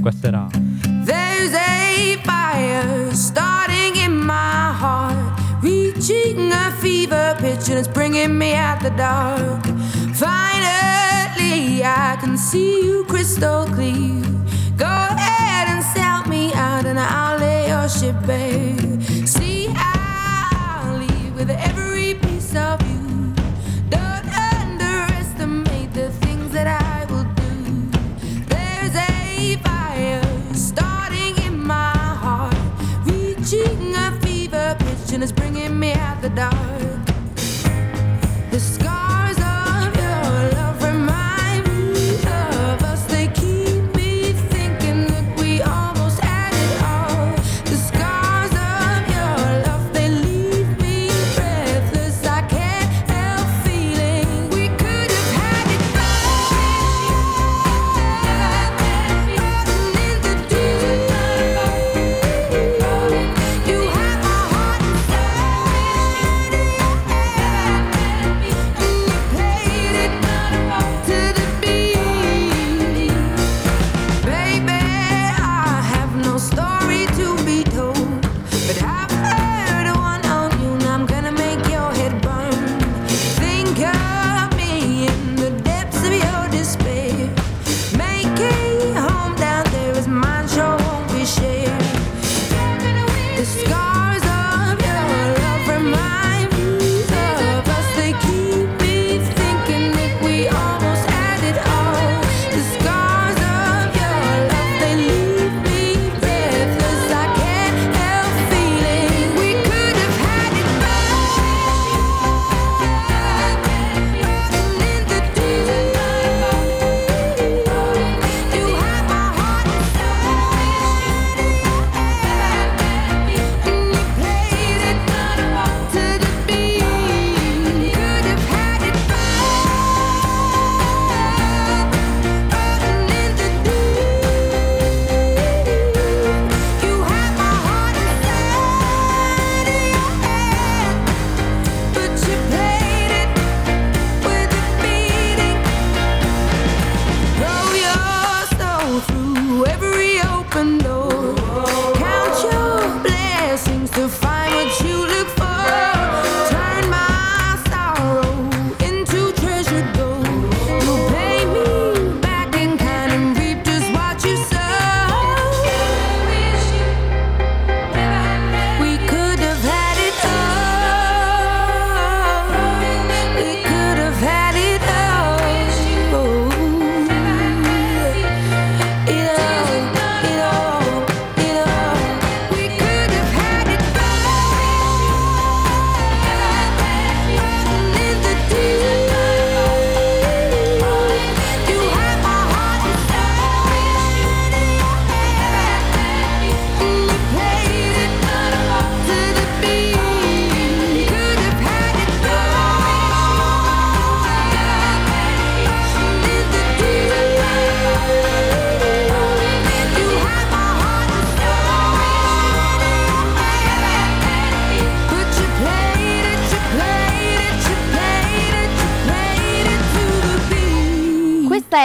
Questa 0.01 0.27
era... 0.27 0.48
There's 1.05 1.53
a 1.53 2.19
fire 2.24 3.13
starting 3.13 3.96
in 3.96 4.13
my 4.13 4.74
heart 4.79 5.38
Reaching 5.62 6.51
a 6.51 6.72
fever 6.79 7.36
pitch 7.39 7.69
and 7.69 7.79
it's 7.79 7.88
bringing 7.88 8.38
me 8.38 8.53
out 8.53 8.81
the 8.81 8.91
dark 8.91 9.65
Finally 10.13 10.47
I 11.88 12.17
can 12.20 12.38
see 12.38 12.84
you 12.84 13.06
crystal 13.06 13.65
clear. 13.65 14.22
Go 14.75 14.86
ahead 14.86 15.70
and 15.70 15.82
sell 15.96 16.27
me 16.27 16.53
out 16.53 16.86
and 16.86 17.00
I'll 17.00 17.39
lay 17.39 17.70
your 17.70 17.88
ship 17.88 18.15
bare. 18.25 19.00
See 19.25 19.67
I'll 19.74 20.98
leave 20.98 21.34
with 21.36 21.50
every 21.50 22.15
piece 22.15 22.53
of 22.56 22.82
you. 22.89 23.34
Don't 23.89 24.27
underestimate 24.51 25.94
the 25.94 26.10
things 26.24 26.51
that 26.51 26.67
I 26.67 27.06
will 27.06 27.27
do. 27.44 27.53
There's 28.51 28.96
a 28.96 29.56
fire 29.63 30.53
starting 30.53 31.41
in 31.46 31.58
my 31.58 31.96
heart 32.24 32.56
Reaching 33.06 33.96
a 33.96 34.12
fever 34.22 34.75
pitch 34.79 35.13
and 35.13 35.24
it's 35.24 35.32
bringing 35.32 35.79
me 35.79 35.94
out 35.94 36.22
the 36.22 36.29
dark 36.29 36.97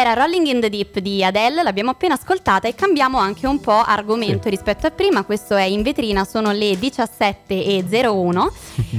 era 0.02 0.14
Rolling 0.14 0.46
in 0.46 0.60
the 0.60 0.68
Deep 0.68 0.98
di 0.98 1.24
Adele, 1.24 1.62
l'abbiamo 1.62 1.90
appena 1.90 2.14
ascoltata 2.14 2.66
e 2.66 2.74
cambiamo 2.74 3.18
anche 3.18 3.46
un 3.46 3.60
po' 3.60 3.80
argomento 3.80 4.44
sì. 4.44 4.50
rispetto 4.50 4.88
a 4.88 4.90
prima. 4.90 5.22
Questo 5.22 5.54
è 5.54 5.62
in 5.62 5.82
vetrina, 5.82 6.24
sono 6.24 6.50
le 6.50 6.72
17.01 6.72 8.50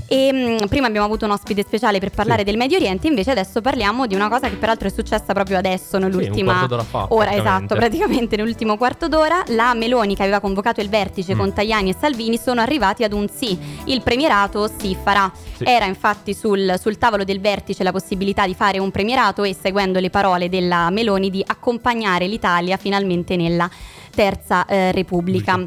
e 0.07 0.31
mh, 0.31 0.37
mm, 0.37 0.67
prima 0.67 0.87
abbiamo 0.87 1.05
avuto 1.05 1.25
un 1.25 1.31
ospite 1.31 1.63
speciale 1.63 1.99
per 1.99 2.11
parlare 2.11 2.39
sì. 2.39 2.45
del 2.45 2.57
Medio 2.57 2.77
Oriente, 2.77 3.07
invece 3.07 3.31
adesso 3.31 3.59
parliamo 3.59 4.07
di 4.07 4.15
una 4.15 4.29
cosa 4.29 4.49
che 4.49 4.55
peraltro 4.55 4.87
è 4.87 4.91
successa 4.91 5.33
proprio 5.33 5.57
adesso, 5.57 5.97
nell'ultima 5.97 6.67
sì, 6.69 6.85
fa, 6.85 7.07
ora, 7.09 7.33
esatto, 7.33 7.75
praticamente 7.75 8.37
nell'ultimo 8.37 8.77
quarto 8.77 9.09
d'ora. 9.09 9.43
La 9.47 9.73
Meloni 9.73 10.15
che 10.15 10.21
aveva 10.21 10.39
convocato 10.39 10.79
il 10.79 10.87
vertice 10.87 11.35
mm. 11.35 11.37
con 11.37 11.53
Tajani 11.53 11.89
e 11.89 11.95
Salvini 11.99 12.37
sono 12.37 12.61
arrivati 12.61 13.03
ad 13.03 13.11
un 13.11 13.27
sì. 13.27 13.57
Il 13.85 14.01
premierato 14.01 14.69
si 14.77 14.95
farà. 15.01 15.29
Era 15.59 15.85
infatti 15.85 16.33
sul, 16.33 16.75
sul 16.79 16.97
tavolo 16.97 17.23
del 17.23 17.39
vertice 17.41 17.83
la 17.83 17.91
possibilità 17.91 18.45
di 18.45 18.53
fare 18.53 18.79
un 18.79 18.91
premierato 18.91 19.43
e 19.43 19.53
seguendo 19.53 19.99
le 19.99 20.09
parole 20.09 20.49
della 20.49 20.89
Meloni 20.93 21.29
di 21.29 21.43
accompagnare 21.45 22.27
l'Italia 22.27 22.77
finalmente 22.77 23.35
nella 23.35 23.69
Terza 24.09 24.65
eh, 24.65 24.91
Repubblica. 24.91 25.59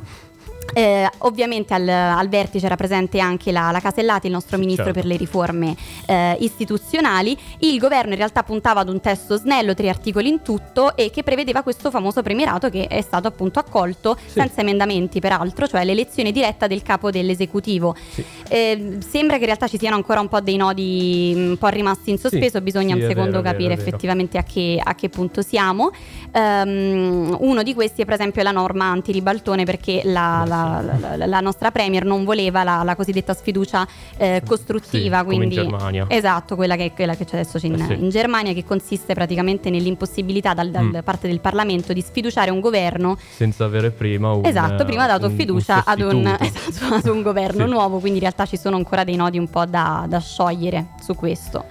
Eh, 0.72 1.08
ovviamente 1.18 1.74
al, 1.74 1.88
al, 1.88 2.28
vertice 2.28 2.66
era 2.66 2.76
presente 2.76 3.18
anche 3.18 3.52
la, 3.52 3.70
la 3.70 3.80
Casellati, 3.80 4.26
il 4.26 4.32
nostro 4.32 4.58
ministro 4.58 4.84
certo. 4.84 5.00
per 5.00 5.08
le 5.08 5.16
riforme 5.16 5.76
eh, 6.06 6.36
istituzionali. 6.40 7.36
Il 7.60 7.78
governo 7.78 8.12
in 8.12 8.18
realtà 8.18 8.42
puntava 8.42 8.80
ad 8.80 8.88
un 8.88 9.00
testo 9.00 9.36
snello, 9.36 9.74
tre 9.74 9.88
articoli 9.88 10.28
in 10.28 10.42
tutto, 10.42 10.96
e 10.96 11.10
che 11.10 11.22
prevedeva 11.22 11.62
questo 11.62 11.90
famoso 11.90 12.22
premierato 12.22 12.68
che 12.68 12.86
è 12.86 13.00
stato 13.00 13.28
appunto 13.28 13.58
accolto 13.58 14.16
sì. 14.26 14.38
senza 14.40 14.60
emendamenti, 14.60 15.20
peraltro, 15.20 15.66
cioè 15.66 15.84
l'elezione 15.84 16.32
diretta 16.32 16.66
del 16.66 16.82
capo 16.82 17.10
dell'esecutivo. 17.10 17.94
Sì. 18.10 18.24
Eh, 18.48 18.98
sembra 19.06 19.36
che 19.36 19.40
in 19.40 19.46
realtà 19.46 19.68
ci 19.68 19.78
siano 19.78 19.96
ancora 19.96 20.20
un 20.20 20.28
po' 20.28 20.40
dei 20.40 20.56
nodi 20.56 21.32
un 21.34 21.56
po' 21.58 21.68
rimasti 21.68 22.10
in 22.10 22.18
sospeso, 22.18 22.58
sì. 22.58 22.62
bisogna 22.62 22.94
un 22.94 23.02
secondo 23.02 23.40
vero, 23.40 23.42
capire 23.42 23.76
vero, 23.76 23.80
effettivamente 23.80 24.38
a 24.38 24.42
che, 24.42 24.80
a 24.82 24.94
che, 24.94 25.08
punto 25.08 25.42
siamo. 25.42 25.90
Um, 26.32 27.34
uno 27.40 27.62
di 27.62 27.72
questi 27.72 28.02
è 28.02 28.04
per 28.04 28.14
esempio 28.14 28.42
la 28.42 28.50
norma 28.50 28.84
anti-ribaltone 28.86 29.64
perché 29.64 30.02
la, 30.04 30.44
la 30.46 30.55
la, 30.56 31.16
la, 31.16 31.26
la, 31.26 31.40
nostra 31.40 31.70
Premier 31.70 32.04
non 32.04 32.24
voleva 32.24 32.62
la, 32.62 32.82
la 32.82 32.94
cosiddetta 32.96 33.34
sfiducia 33.34 33.86
eh, 34.16 34.42
costruttiva. 34.46 35.18
Sì, 35.20 35.24
quindi, 35.24 35.44
in 35.44 35.50
Germania. 35.50 36.06
Esatto, 36.08 36.56
quella 36.56 36.76
che, 36.76 36.92
quella 36.94 37.14
che 37.14 37.24
c'è 37.24 37.38
adesso 37.38 37.64
in, 37.64 37.74
eh 37.74 37.86
sì. 37.86 37.92
in, 37.92 38.08
Germania, 38.08 38.52
che 38.52 38.64
consiste 38.64 39.14
praticamente 39.14 39.70
nell'impossibilità 39.70 40.54
da 40.54 40.64
mm. 40.64 40.98
parte 41.04 41.28
del 41.28 41.40
Parlamento 41.40 41.92
di 41.92 42.00
sfiduciare 42.00 42.50
un 42.50 42.60
governo 42.60 43.16
senza 43.30 43.64
avere 43.64 43.90
prima 43.90 44.32
un 44.32 44.44
Esatto, 44.44 44.84
prima 44.84 45.04
ha 45.04 45.08
dato 45.08 45.26
un, 45.26 45.36
fiducia 45.36 45.76
un 45.76 45.82
ad, 45.84 46.00
un, 46.00 46.26
esatto, 46.40 46.94
ad, 46.94 47.06
un, 47.06 47.22
governo 47.22 47.64
sì. 47.64 47.70
nuovo, 47.70 47.98
quindi 47.98 48.18
in 48.18 48.24
realtà 48.24 48.46
ci 48.46 48.56
sono 48.56 48.76
ancora 48.76 49.04
dei 49.04 49.16
nodi 49.16 49.38
un 49.38 49.48
po' 49.48 49.64
da, 49.64 50.06
da 50.08 50.20
sciogliere 50.20 50.88
su 51.02 51.14
questo. 51.14 51.64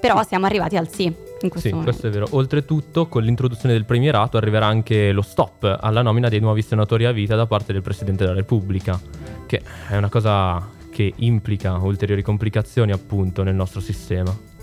Però 0.00 0.22
siamo 0.24 0.46
arrivati 0.46 0.76
al 0.76 0.88
sì 0.88 1.25
in 1.40 1.50
questo 1.50 1.68
sì, 1.68 1.74
momento. 1.74 1.90
questo 1.90 2.06
è 2.06 2.10
vero. 2.10 2.26
Oltretutto, 2.36 3.06
con 3.08 3.22
l'introduzione 3.22 3.74
del 3.74 3.84
premierato 3.84 4.36
arriverà 4.36 4.66
anche 4.66 5.12
lo 5.12 5.22
stop 5.22 5.78
alla 5.80 6.02
nomina 6.02 6.28
dei 6.28 6.40
nuovi 6.40 6.62
senatori 6.62 7.04
a 7.04 7.12
vita 7.12 7.36
da 7.36 7.46
parte 7.46 7.72
del 7.72 7.82
Presidente 7.82 8.24
della 8.24 8.36
Repubblica, 8.36 8.98
che 9.46 9.62
è 9.88 9.96
una 9.96 10.08
cosa 10.08 10.74
che 10.90 11.12
implica 11.16 11.76
ulteriori 11.76 12.22
complicazioni 12.22 12.92
appunto 12.92 13.42
nel 13.42 13.54
nostro 13.54 13.80
sistema. 13.80 14.55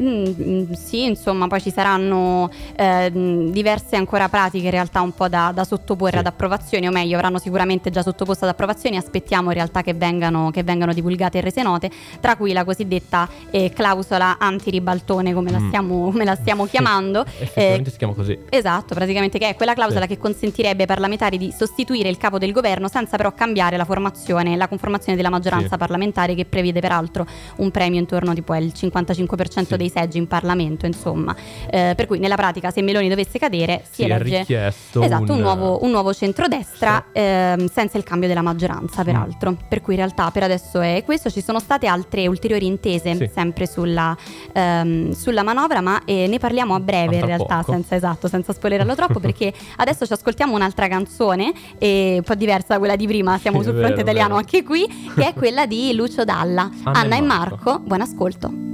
Mm, 0.00 0.24
mm, 0.24 0.72
sì, 0.72 1.04
insomma, 1.04 1.48
poi 1.48 1.60
ci 1.60 1.70
saranno 1.70 2.50
eh, 2.76 3.10
diverse 3.12 3.96
ancora 3.96 4.28
pratiche 4.28 4.64
in 4.64 4.70
realtà 4.70 5.02
un 5.02 5.12
po' 5.12 5.28
da, 5.28 5.52
da 5.54 5.64
sottoporre 5.64 6.12
sì. 6.12 6.18
ad 6.18 6.26
approvazione, 6.26 6.88
o 6.88 6.90
meglio, 6.90 7.16
avranno 7.16 7.38
sicuramente 7.38 7.90
già 7.90 8.02
sottoposto 8.02 8.44
ad 8.44 8.50
approvazione, 8.50 8.96
aspettiamo 8.96 9.48
in 9.48 9.54
realtà 9.54 9.82
che 9.82 9.92
vengano, 9.92 10.50
che 10.50 10.62
vengano 10.62 10.94
divulgate 10.94 11.38
e 11.38 11.40
rese 11.42 11.62
note, 11.62 11.90
tra 12.20 12.36
cui 12.36 12.52
la 12.52 12.64
cosiddetta 12.64 13.28
eh, 13.50 13.70
clausola 13.70 14.38
anti-ribaltone, 14.38 15.34
come, 15.34 15.52
mm. 15.52 15.72
come, 15.88 16.24
la 16.24 16.36
stiamo 16.36 16.64
chiamando. 16.66 17.24
Effettivamente 17.38 17.88
eh, 17.88 17.92
si 17.92 17.98
chiama 17.98 18.14
così. 18.14 18.38
Esatto, 18.48 18.94
praticamente 18.94 19.38
che 19.38 19.50
è 19.50 19.54
quella 19.56 19.74
clausola 19.74 20.02
sì. 20.02 20.08
che 20.08 20.18
consentirebbe 20.18 20.82
ai 20.82 20.88
parlamentari 20.88 21.36
di 21.36 21.52
sostituire 21.54 22.08
il 22.08 22.16
capo 22.16 22.38
del 22.38 22.52
governo 22.52 22.88
senza 22.88 23.16
però 23.16 23.32
cambiare 23.34 23.76
la 23.76 23.84
formazione, 23.84 24.56
la 24.56 24.68
conformazione 24.68 25.16
della 25.16 25.30
maggioranza 25.30 25.68
sì. 25.70 25.76
parlamentare 25.76 26.34
che 26.34 26.46
prevede 26.46 26.80
peraltro 26.80 27.26
un 27.56 27.70
premio 27.70 27.98
intorno 27.98 28.32
tipo 28.32 28.54
al 28.54 28.72
55% 28.74 29.66
sì 29.66 29.81
dei 29.82 29.90
seggi 29.90 30.18
in 30.18 30.26
Parlamento, 30.26 30.86
insomma. 30.86 31.34
Eh, 31.70 31.92
per 31.96 32.06
cui 32.06 32.18
nella 32.18 32.36
pratica 32.36 32.70
se 32.70 32.82
Meloni 32.82 33.08
dovesse 33.08 33.38
cadere 33.38 33.82
si, 33.90 34.02
si 34.02 34.04
elegge 34.04 34.46
esatto, 34.48 35.00
un, 35.00 35.30
un, 35.30 35.38
nuovo, 35.40 35.84
un 35.84 35.90
nuovo 35.90 36.12
centrodestra 36.14 37.04
sì. 37.12 37.18
ehm, 37.20 37.68
senza 37.68 37.98
il 37.98 38.04
cambio 38.04 38.28
della 38.28 38.42
maggioranza, 38.42 39.02
peraltro. 39.04 39.52
Mm. 39.52 39.54
Per 39.68 39.80
cui 39.80 39.94
in 39.94 40.00
realtà 40.00 40.30
per 40.30 40.44
adesso 40.44 40.80
è 40.80 41.02
questo. 41.04 41.30
Ci 41.30 41.42
sono 41.42 41.58
state 41.58 41.86
altre 41.86 42.26
ulteriori 42.26 42.66
intese 42.66 43.14
sì. 43.14 43.30
sempre 43.32 43.66
sulla, 43.66 44.16
ehm, 44.52 45.12
sulla, 45.12 45.42
manovra, 45.42 45.80
ma 45.80 46.02
eh, 46.04 46.26
ne 46.28 46.38
parliamo 46.38 46.74
a 46.74 46.80
breve 46.80 47.16
in 47.16 47.26
realtà, 47.26 47.62
senza, 47.62 47.94
esatto, 47.94 48.28
senza 48.28 48.52
spoilerarlo 48.52 48.94
troppo, 48.96 49.20
perché 49.20 49.52
adesso 49.76 50.06
ci 50.06 50.12
ascoltiamo 50.12 50.54
un'altra 50.54 50.88
canzone, 50.88 51.52
eh, 51.78 52.16
un 52.18 52.22
po' 52.22 52.34
diversa 52.34 52.74
da 52.74 52.78
quella 52.78 52.96
di 52.96 53.06
prima, 53.06 53.38
siamo 53.38 53.58
sì, 53.58 53.64
sul 53.64 53.74
fronte 53.74 53.96
vero, 53.96 54.02
italiano 54.02 54.36
vero. 54.36 54.46
anche 54.46 54.62
qui, 54.62 54.86
che 55.14 55.28
è 55.28 55.34
quella 55.34 55.66
di 55.66 55.94
Lucio 55.94 56.24
Dalla. 56.24 56.70
Anna, 56.84 56.98
Anna 56.98 57.16
e 57.16 57.20
Marco. 57.20 57.62
Marco, 57.62 57.78
buon 57.80 58.00
ascolto. 58.00 58.71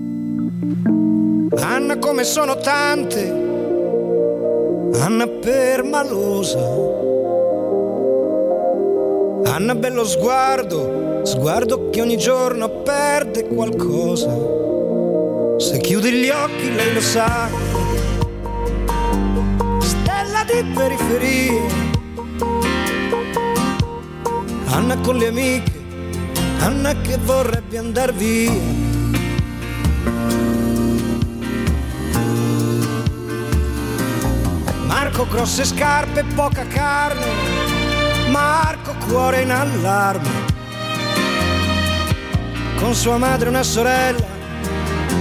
Anna 0.61 1.99
come 1.99 2.25
sono 2.25 2.57
tante, 2.57 3.31
Anna 5.01 5.29
permalosa. 5.29 6.59
Anna 9.45 9.77
bello 9.77 10.05
sguardo, 10.05 11.21
sguardo 11.23 11.91
che 11.91 12.01
ogni 12.01 12.17
giorno 12.17 12.69
perde 12.83 13.47
qualcosa. 13.47 14.37
Se 15.59 15.79
chiudi 15.79 16.11
gli 16.11 16.29
occhi 16.29 16.75
lei 16.75 16.93
lo 16.93 17.01
sa. 17.03 17.49
Stella 19.79 20.43
di 20.45 20.73
periferia. 20.75 21.87
Anna 24.67 24.99
con 25.03 25.19
le 25.19 25.29
amiche, 25.29 25.85
Anna 26.59 27.01
che 27.01 27.17
vorrebbe 27.19 27.79
andar 27.79 28.13
via 28.13 28.88
Marco 35.09 35.27
grosse 35.27 35.65
scarpe, 35.65 36.23
poca 36.35 36.67
carne, 36.67 37.25
Marco 38.29 38.95
cuore 39.07 39.41
in 39.41 39.51
allarme. 39.51 40.29
Con 42.77 42.95
sua 42.95 43.17
madre 43.17 43.49
una 43.49 43.63
sorella, 43.63 44.27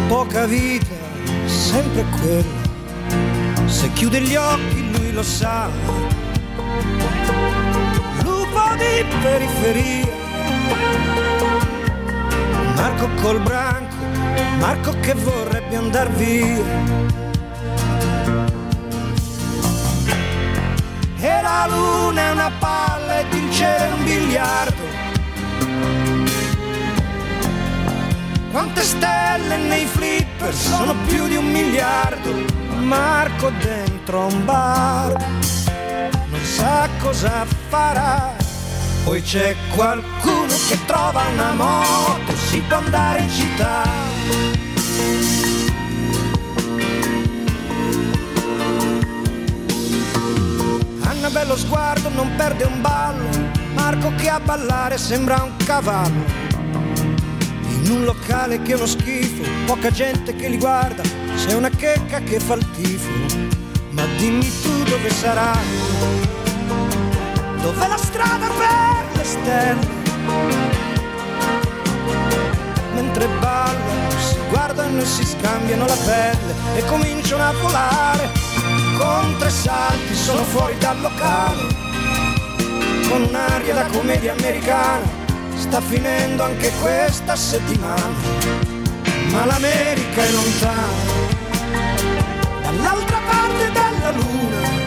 poca 0.10 0.46
vita, 0.46 0.94
sempre 1.46 2.04
quella. 2.20 3.70
Se 3.70 3.90
chiude 3.94 4.20
gli 4.20 4.36
occhi 4.36 4.92
lui 4.92 5.14
lo 5.14 5.24
sa. 5.24 5.70
Lupo 8.24 8.62
di 8.76 9.06
periferia. 9.22 10.16
Marco 12.76 13.08
col 13.22 13.40
branco, 13.40 13.96
Marco 14.60 15.00
che 15.00 15.14
vorrebbe 15.14 15.78
andar 15.78 16.12
via 16.12 17.27
e 21.20 21.42
la 21.42 21.68
luna 21.70 22.22
è 22.22 22.32
una 22.32 22.52
palla 22.60 23.20
ed 23.20 23.34
il 23.34 23.52
cielo 23.52 23.84
è 23.84 23.92
un 23.92 24.04
biliardo. 24.04 24.86
Quante 28.52 28.82
stelle 28.82 29.58
nei 29.58 29.86
flipper 29.86 30.54
sono 30.54 30.96
più 31.06 31.28
di 31.28 31.36
un 31.36 31.46
miliardo. 31.46 32.56
Marco 32.80 33.52
dentro 33.60 34.28
un 34.28 34.46
bar 34.46 35.14
non 36.30 36.44
sa 36.44 36.88
cosa 37.00 37.46
farà. 37.70 38.36
Poi 39.04 39.22
c'è 39.22 39.56
qualcuno 39.74 40.54
che 40.68 40.78
trova 40.86 41.24
una 41.32 41.54
moto, 41.54 42.36
si 42.36 42.60
può 42.62 42.78
andare 42.78 43.22
in 43.22 43.30
città 43.30 43.84
un 51.28 51.34
bello 51.34 51.58
sguardo, 51.58 52.10
non 52.10 52.36
perde 52.36 52.64
un 52.64 52.82
ballo. 52.82 53.28
Marco 53.74 54.14
che 54.16 54.30
a 54.30 54.40
ballare 54.40 54.98
sembra 54.98 55.44
un 55.44 55.56
cavallo. 55.66 56.24
In 57.84 57.92
un 57.92 58.04
locale 58.06 58.62
che 58.62 58.72
è 58.72 58.76
uno 58.76 58.86
schifo, 58.86 59.44
poca 59.66 59.92
gente 59.92 60.36
che 60.36 60.48
li 60.48 60.58
guarda, 60.58 61.04
c'è 61.36 61.54
una 61.54 61.70
checca 61.70 62.20
che 62.20 62.40
fa 62.40 62.54
il 62.54 62.70
tifo. 62.72 63.10
Ma 63.92 64.04
dimmi 64.18 64.50
tu 64.62 64.84
dove 64.84 65.10
sarà? 65.10 65.52
Dov'è 67.62 67.88
la 67.88 67.98
strada 67.98 68.48
per 68.48 69.18
le 69.18 69.24
stelle? 69.24 69.88
Mentre 72.94 73.28
ballano, 73.40 74.10
si 74.20 74.38
guardano 74.50 75.02
e 75.02 75.06
si 75.06 75.26
scambiano 75.26 75.86
la 75.86 75.98
pelle 76.06 76.54
e 76.76 76.86
cominciano 76.86 77.44
a 77.44 77.54
volare 77.62 78.07
sono 80.28 80.44
fuori 80.44 80.78
dal 80.78 81.00
locale, 81.00 81.68
con 83.08 83.22
un'aria 83.22 83.74
da 83.74 83.86
commedia 83.86 84.34
americana, 84.34 85.06
sta 85.56 85.80
finendo 85.80 86.44
anche 86.44 86.70
questa 86.82 87.34
settimana, 87.34 88.12
ma 89.30 89.46
l'America 89.46 90.22
è 90.22 90.32
lontana, 90.32 91.06
dall'altra 92.62 93.20
parte 93.26 93.72
dalla 93.72 94.12
luna 94.12 94.86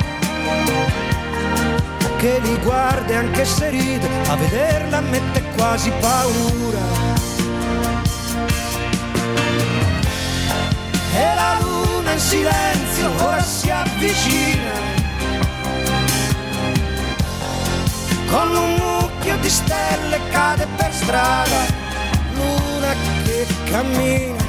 che 2.18 2.38
li 2.40 2.58
guarda 2.58 3.10
e 3.10 3.16
anche 3.16 3.46
se 3.46 3.70
ride, 3.70 4.08
a 4.26 4.36
vederla 4.36 5.00
mette 5.00 5.42
quasi 5.56 5.90
paura. 6.00 6.84
E 11.14 11.34
la 11.34 11.56
luna 11.62 12.12
in 12.12 12.18
silenzio 12.18 13.10
ora 13.24 13.42
si 13.42 13.70
avvicina. 13.70 14.99
Con 18.30 18.54
un 18.54 18.74
mucchio 18.74 19.36
di 19.38 19.50
stelle 19.50 20.18
cade 20.30 20.66
per 20.76 20.92
strada, 20.92 21.66
luna 22.34 22.94
che 23.24 23.46
cammina, 23.64 24.42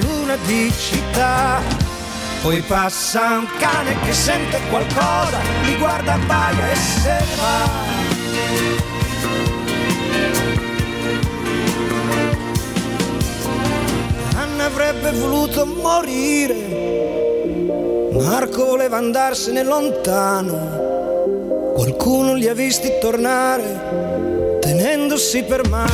luna 0.00 0.36
di 0.46 0.72
città. 0.72 1.60
Poi 2.42 2.60
passa 2.62 3.38
un 3.38 3.48
cane 3.58 3.96
che 4.04 4.12
sente 4.12 4.60
qualcosa, 4.70 5.38
mi 5.64 5.76
guarda, 5.76 6.12
abbaia 6.14 6.70
e 6.70 6.76
se 6.76 7.10
ne 7.10 7.36
va. 7.36 7.92
Avrebbe 14.64 15.10
voluto 15.12 15.66
morire, 15.66 16.54
Marco 18.12 18.64
voleva 18.64 18.96
andarsene 18.96 19.62
lontano, 19.62 20.83
qualcuno 21.74 22.34
li 22.34 22.46
ha 22.46 22.54
visti 22.54 22.88
tornare 23.00 24.58
tenendosi 24.60 25.42
per 25.42 25.68
mano. 25.68 25.90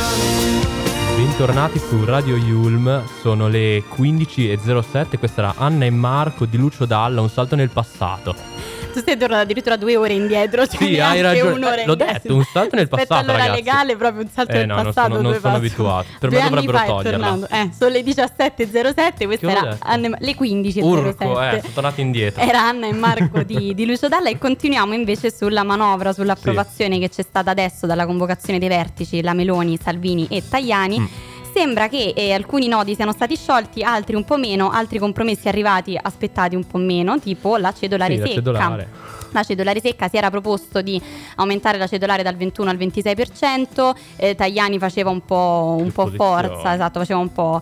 Bentornati 1.15 1.79
su 1.79 2.05
Radio 2.05 2.37
Yulm, 2.37 3.03
sono 3.19 3.47
le 3.47 3.83
15.07, 3.83 5.17
questa 5.17 5.41
era 5.41 5.53
Anna 5.57 5.85
e 5.85 5.89
Marco 5.89 6.45
di 6.45 6.57
Lucio 6.57 6.85
Dalla, 6.85 7.21
un 7.21 7.29
salto 7.29 7.55
nel 7.55 7.71
passato. 7.71 8.35
Tu 8.91 9.01
sei 9.03 9.17
tornato 9.17 9.41
addirittura 9.43 9.75
due 9.77 9.95
ore 9.95 10.13
indietro. 10.13 10.65
Cioè 10.67 10.77
Sì, 10.85 10.99
hai 10.99 11.21
ragione. 11.21 11.51
un'ora 11.51 11.81
Eh, 11.81 11.85
l'ho 11.85 11.95
detto, 11.95 12.35
un 12.35 12.43
salto 12.43 12.75
nel 12.75 12.87
passato, 12.87 13.13
all'ora 13.15 13.37
ragazzi. 13.37 13.55
legale, 13.63 13.95
proprio 13.95 14.21
un 14.23 14.29
salto 14.29 14.51
Eh, 14.51 14.57
nel 14.57 14.67
no, 14.67 14.75
non 14.75 14.83
passato. 14.85 15.15
sono- 15.15 15.29
non 15.29 15.39
sono 15.39 15.55
abituato. 15.55 16.05
Per 16.19 16.29
Due 16.29 16.39
me 16.41 16.49
dovrebbero 16.49 16.77
fa 16.77 16.85
toglierla. 16.85 17.27
tornato. 17.29 17.53
Eh, 17.53 17.69
sono 17.77 17.89
le 17.91 18.03
17.07, 18.03 19.25
questa 19.25 19.47
Che 19.47 19.53
ho 19.53 19.57
era 19.57 19.69
detto? 19.71 19.85
Anne- 19.87 20.15
le 20.19 20.35
15.07. 20.35 20.83
Urco, 20.85 21.41
eh, 21.41 21.59
sono 21.61 21.73
tornati 21.73 22.01
indietro. 22.01 22.41
Era 22.41 22.61
Anna 22.61 22.87
e 22.87 22.93
Marco 22.93 23.43
di, 23.43 23.73
di 23.75 23.85
Lucio 23.85 24.07
Dalla 24.07 24.29
e 24.29 24.37
continuiamo 24.37 24.93
invece 24.93 25.31
sulla 25.31 25.63
manovra, 25.63 26.13
sull'approvazione 26.13 26.99
che 26.99 27.09
c'è 27.09 27.23
stata 27.23 27.51
adesso 27.51 27.85
dalla 27.87 28.05
convocazione 28.05 28.59
dei 28.59 28.67
vertici, 28.69 29.21
la 29.21 29.33
Meloni, 29.33 29.77
Salvini 29.81 30.27
e 30.29 30.43
Tajani. 30.47 30.99
Mm. 30.99 31.05
Sembra 31.61 31.87
che 31.89 32.13
eh, 32.15 32.33
alcuni 32.33 32.67
nodi 32.67 32.95
siano 32.95 33.11
stati 33.11 33.35
sciolti, 33.35 33.83
altri 33.83 34.15
un 34.15 34.23
po' 34.23 34.35
meno, 34.35 34.71
altri 34.71 34.97
compromessi 34.97 35.47
arrivati 35.47 35.95
aspettati 36.01 36.55
un 36.55 36.65
po' 36.65 36.79
meno, 36.79 37.19
tipo 37.19 37.55
la 37.57 37.71
cedolare 37.71 38.13
Sì, 38.13 38.19
la 38.19 38.25
secca. 38.25 38.35
cedolare. 38.39 38.89
La 39.29 39.43
cedolare 39.43 39.79
secca 39.79 40.07
si 40.07 40.17
era 40.17 40.31
proposto 40.31 40.81
di 40.81 40.99
aumentare 41.35 41.77
la 41.77 41.85
cedolare 41.85 42.23
dal 42.23 42.35
21 42.35 42.71
al 42.71 42.77
26%, 42.77 43.95
eh, 44.15 44.33
Tajani 44.33 44.79
faceva 44.79 45.11
un 45.11 45.23
po', 45.23 45.77
un 45.79 45.91
po' 45.91 46.07
forza, 46.07 46.73
esatto, 46.73 46.97
faceva 46.97 47.19
un 47.19 47.31
po', 47.31 47.61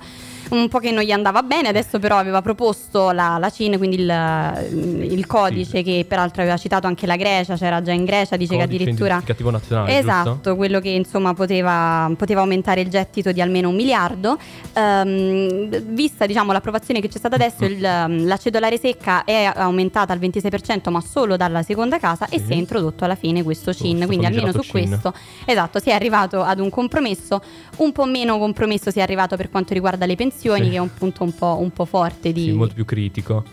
un 0.50 0.68
po' 0.68 0.80
che 0.80 0.92
non 0.92 1.04
gli 1.04 1.12
andava 1.12 1.44
bene, 1.44 1.68
adesso 1.68 2.00
però 2.00 2.18
aveva 2.18 2.42
proposto 2.42 3.12
la, 3.12 3.38
la 3.40 3.50
CIN, 3.50 3.78
quindi 3.78 3.98
il, 4.02 5.08
il 5.12 5.26
codice 5.28 5.78
Sì. 5.78 5.84
che 5.84 6.06
peraltro 6.08 6.42
aveva 6.42 6.58
citato 6.58 6.88
anche 6.88 7.06
la 7.06 7.16
Grecia, 7.16 7.56
c'era 7.56 7.82
già 7.82 7.92
in 7.92 8.06
Grecia, 8.06 8.36
dice 8.38 8.56
che 8.56 8.62
Codice 8.62 8.76
addirittura... 8.82 9.06
identificativo 9.16 9.50
nazionale, 9.52 9.98
Esatto, 9.98 10.32
giusto? 10.34 10.56
quello 10.56 10.80
che 10.80 10.90
insomma 10.90 11.34
poteva, 11.34 12.12
poteva 12.18 12.42
aumentare 12.42 12.82
il 12.82 12.90
gettito 12.90 13.32
di 13.32 13.42
almeno 13.42 13.70
un 13.70 13.76
miliardo. 13.76 14.38
Ehm, 14.74 15.68
vista 15.94 16.26
diciamo, 16.26 16.52
l'approvazione 16.52 17.00
che 17.02 17.08
c'è 17.10 17.18
stata 17.18 17.36
adesso, 17.36 17.66
il, 17.66 17.84
um, 17.84 18.26
la 18.28 18.38
cedolare 18.38 18.78
secca 18.78 19.24
è 19.24 19.52
aumentata 19.54 20.14
al 20.14 20.20
26%, 20.20 20.90
ma 20.90 21.02
solo 21.02 21.38
dalla 21.38 21.62
seconda 21.64 22.00
casa 22.00 22.28
e 22.30 22.40
Sì. 22.40 22.46
si 22.46 22.52
è 22.54 22.56
introdotto 22.56 23.04
alla 23.06 23.16
fine 23.16 23.44
questo 23.44 23.74
CIN. 23.74 24.04
Quindi 24.08 24.26
almeno 24.26 24.52
su 24.52 24.62
CIN. 24.62 24.72
questo, 24.72 25.14
esatto, 25.46 25.80
si 25.80 25.90
è 25.90 25.94
arrivato 25.94 26.42
ad 26.42 26.60
un 26.60 26.70
compromesso. 26.70 27.42
Un 27.78 27.92
po' 27.92 28.06
meno 28.06 28.38
compromesso 28.40 28.90
si 28.92 29.00
è 29.00 29.02
arrivato 29.02 29.36
per 29.36 29.50
quanto 29.50 29.74
riguarda 29.74 30.06
le 30.06 30.16
pensioni, 30.16 30.38
Sì. 30.40 30.70
che 30.70 30.76
è 30.76 30.78
un 30.80 30.94
punto 30.94 31.24
un 31.24 31.34
po', 31.34 31.58
un 31.60 31.72
po' 31.72 31.86
forte 31.86 32.32
di... 32.32 32.46
Sì, 32.46 32.52
molto 32.52 32.74
più 32.74 32.86
critico. 32.86 33.44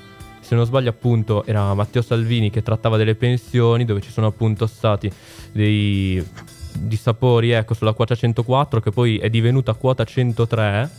Se 0.41 0.55
non 0.55 0.65
sbaglio, 0.65 0.91
appunto, 0.91 1.45
era 1.45 1.75
Matteo 1.75 2.03
Salvini 2.03 2.51
che 2.51 2.63
trattava 2.63 2.97
delle 2.97 3.17
pensioni, 3.17 3.85
dove 3.85 4.01
ci 4.01 4.11
sono 4.11 4.29
appunto 4.29 4.67
stati 4.67 5.11
dei 5.51 6.25
dissapori, 6.79 7.51
ecco, 7.51 7.75
sulla 7.75 7.93
quota 7.93 8.15
104, 8.15 8.81
che 8.81 8.91
poi 8.91 9.19
è 9.19 9.29
divenuta 9.29 9.75
quota 9.75 10.05
103. 10.05 10.91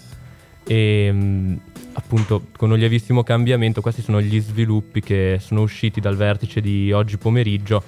E 0.65 1.11
mh, 1.11 1.59
appunto, 1.93 2.47
con 2.57 2.71
un 2.71 2.77
lievissimo 2.77 3.23
cambiamento, 3.23 3.79
questi 3.81 4.01
sono 4.01 4.19
gli 4.19 4.39
sviluppi 4.41 4.99
che 4.99 5.37
sono 5.39 5.61
usciti 5.61 6.01
dal 6.01 6.17
vertice 6.17 6.59
di 6.59 6.91
oggi 6.91 7.17
pomeriggio. 7.17 7.81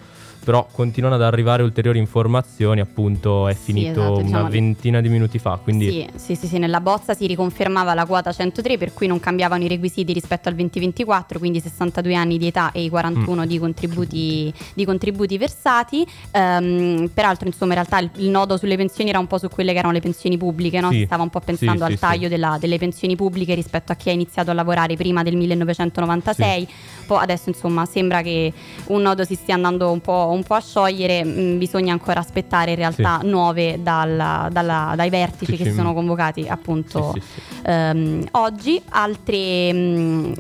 Però 0.44 0.68
continuano 0.72 1.16
ad 1.16 1.22
arrivare 1.22 1.62
ulteriori 1.64 2.00
informazioni, 2.00 2.80
appunto, 2.80 3.48
è 3.48 3.54
Sì, 3.54 3.60
finito 3.66 4.00
esatto, 4.00 4.14
una 4.14 4.24
diciamo- 4.24 4.50
ventina 4.50 5.02
di 5.02 5.10
minuti 5.10 5.38
fa. 5.38 5.60
Quindi 5.62 5.90
Sì, 5.90 6.08
sì, 6.16 6.36
sì, 6.36 6.48
sì, 6.48 6.58
nella 6.58 6.80
bozza 6.82 7.14
si 7.14 7.28
riconfermava 7.28 7.94
la 7.94 8.06
quota 8.06 8.32
103 8.32 8.78
per 8.78 8.94
cui 8.94 9.06
non 9.08 9.20
cambiavano 9.20 9.64
i 9.64 9.68
requisiti 9.68 10.12
rispetto 10.14 10.50
al 10.50 10.56
2024, 10.56 11.38
quindi 11.40 11.60
62 11.60 12.16
anni 12.16 12.38
di 12.38 12.48
età 12.48 12.72
e 12.72 12.82
i 12.84 12.88
Mm. 12.88 12.90
41 12.90 13.46
di, 13.46 13.60
contributi, 13.60 14.54
di 14.74 14.86
contributi 14.86 15.38
versati. 15.38 16.06
Ehm, 16.32 17.10
peraltro, 17.14 17.48
insomma, 17.48 17.74
in 17.74 17.80
realtà 17.86 18.00
il, 18.00 18.10
il 18.24 18.30
nodo 18.30 18.58
sulle 18.58 18.78
pensioni 18.78 19.10
era 19.10 19.20
un 19.20 19.28
po' 19.28 19.38
su 19.38 19.50
quelle 19.50 19.72
che 19.74 19.78
erano 19.80 19.94
le 19.94 20.00
pensioni 20.02 20.38
pubbliche, 20.38 20.80
no? 20.80 20.90
Sì, 20.90 21.00
si 21.00 21.06
stava 21.06 21.24
un 21.24 21.30
po' 21.30 21.42
pensando 21.42 21.84
al 21.84 22.00
taglio 22.00 22.28
della- 22.28 22.58
delle 22.60 22.78
pensioni 22.78 23.16
pubbliche 23.16 23.54
rispetto 23.54 23.92
a 23.92 23.96
chi 23.96 24.10
ha 24.10 24.14
iniziato 24.14 24.50
a 24.52 24.54
lavorare 24.54 24.96
prima 24.96 25.22
del 25.22 25.36
1996. 25.36 26.68
Poi 27.06 27.22
adesso, 27.22 27.50
insomma, 27.50 27.86
sembra 27.86 28.22
che 28.22 28.54
un 28.88 29.02
nodo 29.02 29.24
si 29.24 29.36
stia 29.36 29.56
andando 29.56 29.92
un 29.92 30.00
po', 30.02 30.29
un 30.32 30.44
po' 30.44 30.54
a 30.56 30.60
sciogliere, 30.62 31.24
mm, 31.24 31.58
bisogna 31.58 31.92
ancora 31.94 32.20
aspettare 32.20 32.72
in 32.72 32.78
realtà 32.78 33.20
nuove 33.24 33.80
dalla- 33.82 34.48
dalla- 34.52 34.94
dai 34.96 35.10
vertici 35.10 35.52
Sì, 35.52 35.58
che 35.58 35.64
sì. 35.66 35.70
si 35.72 35.76
sono 35.76 35.94
convocati 35.94 36.48
appunto 36.48 37.12
Sì, 37.14 37.20
sì, 37.22 37.40
sì. 37.42 37.60
ehm, 37.64 38.28
oggi. 38.32 38.82
Altre 38.90 39.74
mm, 39.74 40.34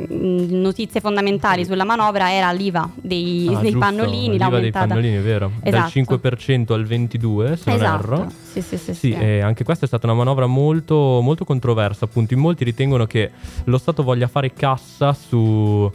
notizie 0.62 1.00
fondamentali 1.00 1.66
sulla 1.66 1.84
manovra 1.84 2.32
era 2.32 2.52
l'IVA 2.52 2.90
dei, 2.96 3.48
Ah, 3.54 3.60
dei 3.60 3.72
giusto, 3.72 3.80
pannolini, 3.80 4.38
l'IVA 4.38 4.60
dei 4.60 4.72
pannolini, 4.72 5.16
è 5.18 5.22
vero. 5.22 5.52
Dal 5.62 5.74
Esatto. 5.74 5.90
5% 5.90 6.74
al 6.74 6.84
22%, 6.86 7.56
se 7.56 7.64
non 7.70 7.76
Esatto. 7.76 8.04
erro. 8.04 8.32
Sì, 8.52 8.62
sì, 8.62 8.78
sì, 8.78 8.94
Sì, 8.94 8.94
sì. 8.94 9.12
e 9.14 9.42
anche 9.42 9.64
questa 9.64 9.86
è 9.86 9.88
stata 9.88 10.06
una 10.08 10.16
manovra 10.16 10.46
molto, 10.48 11.20
molto 11.22 11.46
controversa. 11.46 12.06
Appunto, 12.06 12.34
in 12.34 12.40
molti 12.40 12.64
ritengono 12.64 13.06
che 13.06 13.30
lo 13.66 13.78
Stato 13.78 14.04
voglia 14.04 14.28
fare 14.28 14.54
cassa 14.54 15.14
su- 15.14 15.90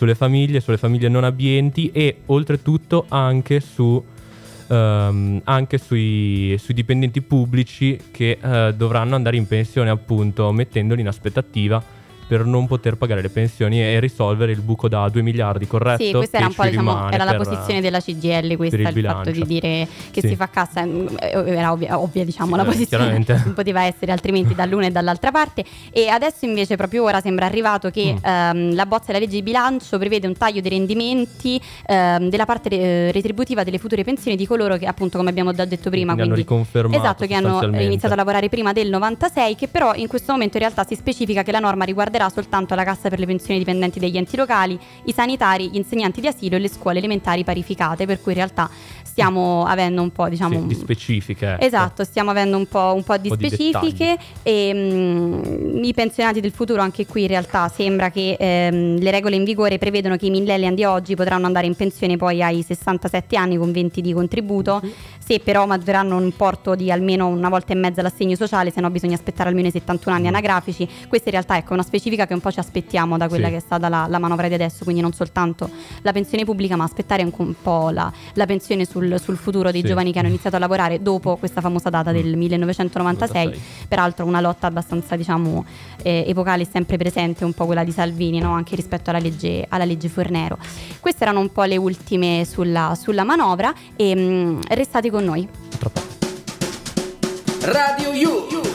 sulle 0.00 0.14
famiglie, 0.14 0.60
sulle 0.60 0.78
famiglie 0.78 1.10
non 1.10 1.24
abbienti 1.24 1.90
e 1.92 2.22
oltretutto 2.26 3.04
anche 3.08 3.60
su. 3.60 4.02
ehm, 4.66 5.42
anche 5.44 5.76
sui, 5.76 6.56
sui 6.58 6.72
dipendenti 6.72 7.20
pubblici 7.20 7.98
che 8.10 8.38
eh, 8.40 8.72
dovranno 8.74 9.14
andare 9.14 9.36
in 9.36 9.46
pensione 9.46 9.90
appunto 9.90 10.50
mettendoli 10.52 11.02
in 11.02 11.08
aspettativa 11.08 11.82
per 12.30 12.44
non 12.44 12.68
poter 12.68 12.94
pagare 12.94 13.22
le 13.22 13.28
pensioni 13.28 13.82
e 13.82 13.98
risolvere 13.98 14.52
il 14.52 14.60
buco 14.60 14.86
da 14.88 15.08
2 15.08 15.20
miliardi, 15.20 15.66
corretto? 15.66 16.04
Sì, 16.04 16.12
questa 16.12 16.36
era 16.36 16.46
un 16.46 16.54
po' 16.54 16.62
ci 16.62 16.70
diciamo, 16.70 17.10
era 17.10 17.24
la 17.24 17.32
per- 17.34 17.42
posizione 17.42 17.80
della 17.80 17.98
CGL, 17.98 18.54
questa 18.54 18.76
il 18.76 18.96
il, 18.96 19.04
fatto 19.04 19.30
di 19.32 19.42
dire 19.44 19.88
che 20.12 20.20
Sì. 20.20 20.28
si 20.28 20.36
fa 20.36 20.48
cassa, 20.48 20.86
mm, 20.86 21.06
eh, 21.18 21.56
era 21.56 21.72
ovvia, 21.72 21.98
ovvia, 21.98 22.24
diciamo 22.24 22.50
Sì, 22.52 22.56
la 22.56 22.62
eh, 22.62 22.66
posizione, 22.66 23.24
non 23.26 23.52
poteva 23.52 23.82
essere 23.82 24.12
altrimenti 24.12 24.54
dall'una 24.54 24.86
e 24.86 24.90
dall'altra 24.92 25.32
parte 25.32 25.64
e 25.90 26.06
adesso 26.06 26.44
invece 26.44 26.76
proprio 26.76 27.02
ora 27.02 27.20
sembra 27.20 27.46
arrivato 27.46 27.90
che 27.90 28.14
Mm. 28.14 28.24
ehm, 28.24 28.74
la 28.76 28.86
bozza 28.86 29.06
della 29.08 29.18
legge 29.18 29.34
di 29.34 29.42
bilancio 29.42 29.98
prevede 29.98 30.28
un 30.28 30.36
taglio 30.36 30.60
dei 30.60 30.70
rendimenti 30.70 31.60
ehm, 31.86 32.28
della 32.28 32.44
parte 32.44 32.68
eh, 32.70 33.10
retributiva 33.10 33.64
delle 33.64 33.78
future 33.78 34.04
pensioni 34.04 34.36
di 34.36 34.46
coloro 34.46 34.76
che 34.76 34.86
appunto 34.86 35.18
come 35.18 35.30
abbiamo 35.30 35.52
già 35.52 35.64
detto 35.64 35.90
prima, 35.90 36.14
Quindi 36.14 36.22
hanno 36.22 36.34
quindi 36.34 36.40
riconfermato 36.42 36.96
Esatto, 37.02 37.26
che 37.26 37.34
hanno 37.34 37.80
iniziato 37.82 38.14
a 38.14 38.16
lavorare 38.16 38.48
prima 38.48 38.72
del 38.72 38.88
96, 38.88 39.56
che 39.56 39.66
però 39.66 39.94
in 39.94 40.06
questo 40.06 40.30
momento 40.32 40.56
in 40.58 40.62
realtà 40.62 40.84
si 40.84 40.94
specifica 40.94 41.42
che 41.42 41.50
la 41.50 41.58
norma 41.58 41.82
riguarderà 41.84 42.19
soltanto 42.28 42.74
la 42.74 42.84
cassa 42.84 43.08
per 43.08 43.18
le 43.18 43.26
pensioni 43.26 43.58
dipendenti 43.58 43.98
degli 43.98 44.16
enti 44.16 44.36
locali, 44.36 44.78
i 45.04 45.12
sanitari, 45.12 45.70
gli 45.70 45.76
insegnanti 45.76 46.20
di 46.20 46.26
asilo 46.26 46.56
e 46.56 46.58
le 46.58 46.68
scuole 46.68 46.98
elementari 46.98 47.44
parificate, 47.44 48.06
per 48.06 48.20
cui 48.20 48.32
in 48.32 48.38
realtà 48.38 48.68
stiamo 49.02 49.64
avendo 49.64 50.02
un 50.02 50.10
po', 50.10 50.28
diciamo, 50.28 50.60
Sì, 50.60 50.66
di 50.66 50.74
specifiche. 50.74 51.52
ecco. 51.52 51.64
Esatto, 51.64 52.04
stiamo 52.04 52.30
avendo 52.30 52.56
un 52.56 52.66
po', 52.66 52.92
un 52.94 53.02
po' 53.02 53.16
di 53.16 53.28
Un 53.28 53.36
po' 53.36 53.42
di 53.42 53.48
specifiche 53.48 54.16
e 54.42 54.72
mm, 54.74 55.84
i 55.84 55.94
pensionati 55.94 56.40
del 56.40 56.52
futuro 56.52 56.80
anche 56.80 57.06
qui 57.06 57.22
in 57.22 57.28
realtà 57.28 57.68
sembra 57.68 58.10
che 58.10 58.36
ehm, 58.38 58.98
le 58.98 59.10
regole 59.10 59.36
in 59.36 59.44
vigore 59.44 59.78
prevedono 59.78 60.16
che 60.16 60.26
i 60.26 60.30
millennial 60.30 60.74
di 60.74 60.84
oggi 60.84 61.14
potranno 61.14 61.46
andare 61.46 61.66
in 61.66 61.74
pensione 61.74 62.16
poi 62.16 62.42
ai 62.42 62.62
67 62.62 63.36
anni 63.36 63.56
con 63.56 63.72
20 63.72 64.00
di 64.00 64.12
contributo, 64.12 64.80
se 65.18 65.38
però 65.40 65.66
matureranno 65.66 66.16
un 66.16 66.24
importo 66.24 66.74
di 66.74 66.90
almeno 66.90 67.26
una 67.28 67.48
volta 67.48 67.72
e 67.72 67.76
mezza 67.76 68.02
l'assegno 68.02 68.34
sociale, 68.36 68.70
se 68.70 68.80
no 68.80 68.90
bisogna 68.90 69.14
aspettare 69.14 69.48
almeno 69.48 69.68
i 69.68 69.70
71 69.70 70.16
anni 70.16 70.26
anagrafici. 70.28 70.88
Questa 71.08 71.28
in 71.28 71.34
realtà 71.34 71.56
ecco, 71.56 71.70
è 71.70 71.72
una 71.74 71.82
specifica 71.82 72.08
specifica 72.10 72.26
che 72.26 72.34
un 72.34 72.40
po' 72.40 72.50
ci 72.50 72.58
aspettiamo 72.58 73.16
da 73.16 73.28
quella 73.28 73.46
Sì. 73.46 73.52
che 73.52 73.56
è 73.58 73.60
stata 73.60 73.88
la, 73.88 74.06
la 74.08 74.18
manovra 74.18 74.48
di 74.48 74.54
adesso, 74.54 74.82
quindi 74.84 75.00
non 75.00 75.12
soltanto 75.12 75.70
la 76.02 76.12
pensione 76.12 76.44
pubblica, 76.44 76.76
ma 76.76 76.84
aspettare 76.84 77.22
anche 77.22 77.40
un 77.40 77.54
po' 77.60 77.90
la, 77.90 78.12
la 78.34 78.46
pensione 78.46 78.84
sul, 78.84 79.18
sul 79.22 79.36
futuro 79.36 79.70
dei 79.70 79.82
Sì. 79.82 79.88
giovani 79.88 80.12
che 80.12 80.18
hanno 80.18 80.28
iniziato 80.28 80.56
a 80.56 80.58
lavorare 80.58 81.00
dopo 81.02 81.36
questa 81.36 81.60
famosa 81.60 81.88
data 81.90 82.10
del 82.12 82.36
1996. 82.36 83.44
96. 83.44 83.86
Peraltro 83.88 84.26
una 84.26 84.40
lotta 84.40 84.66
abbastanza, 84.66 85.16
diciamo, 85.16 85.64
eh, 86.02 86.24
epocale 86.26 86.62
e 86.64 86.68
sempre 86.70 86.96
presente, 86.96 87.44
un 87.44 87.52
po' 87.52 87.66
quella 87.66 87.84
di 87.84 87.92
Salvini, 87.92 88.40
no? 88.40 88.52
anche 88.54 88.74
rispetto 88.76 89.10
alla 89.10 89.18
legge, 89.20 89.64
alla 89.68 89.84
legge 89.84 90.08
Fornero. 90.08 90.58
Queste 90.98 91.22
erano 91.22 91.40
un 91.40 91.52
po' 91.52 91.62
le 91.64 91.76
ultime 91.76 92.44
sulla, 92.44 92.96
sulla 93.00 93.24
manovra 93.24 93.72
e 93.96 94.14
mm, 94.16 94.60
restate 94.70 95.10
con 95.10 95.24
noi. 95.24 95.48
Radio 97.62 98.12
You. 98.12 98.69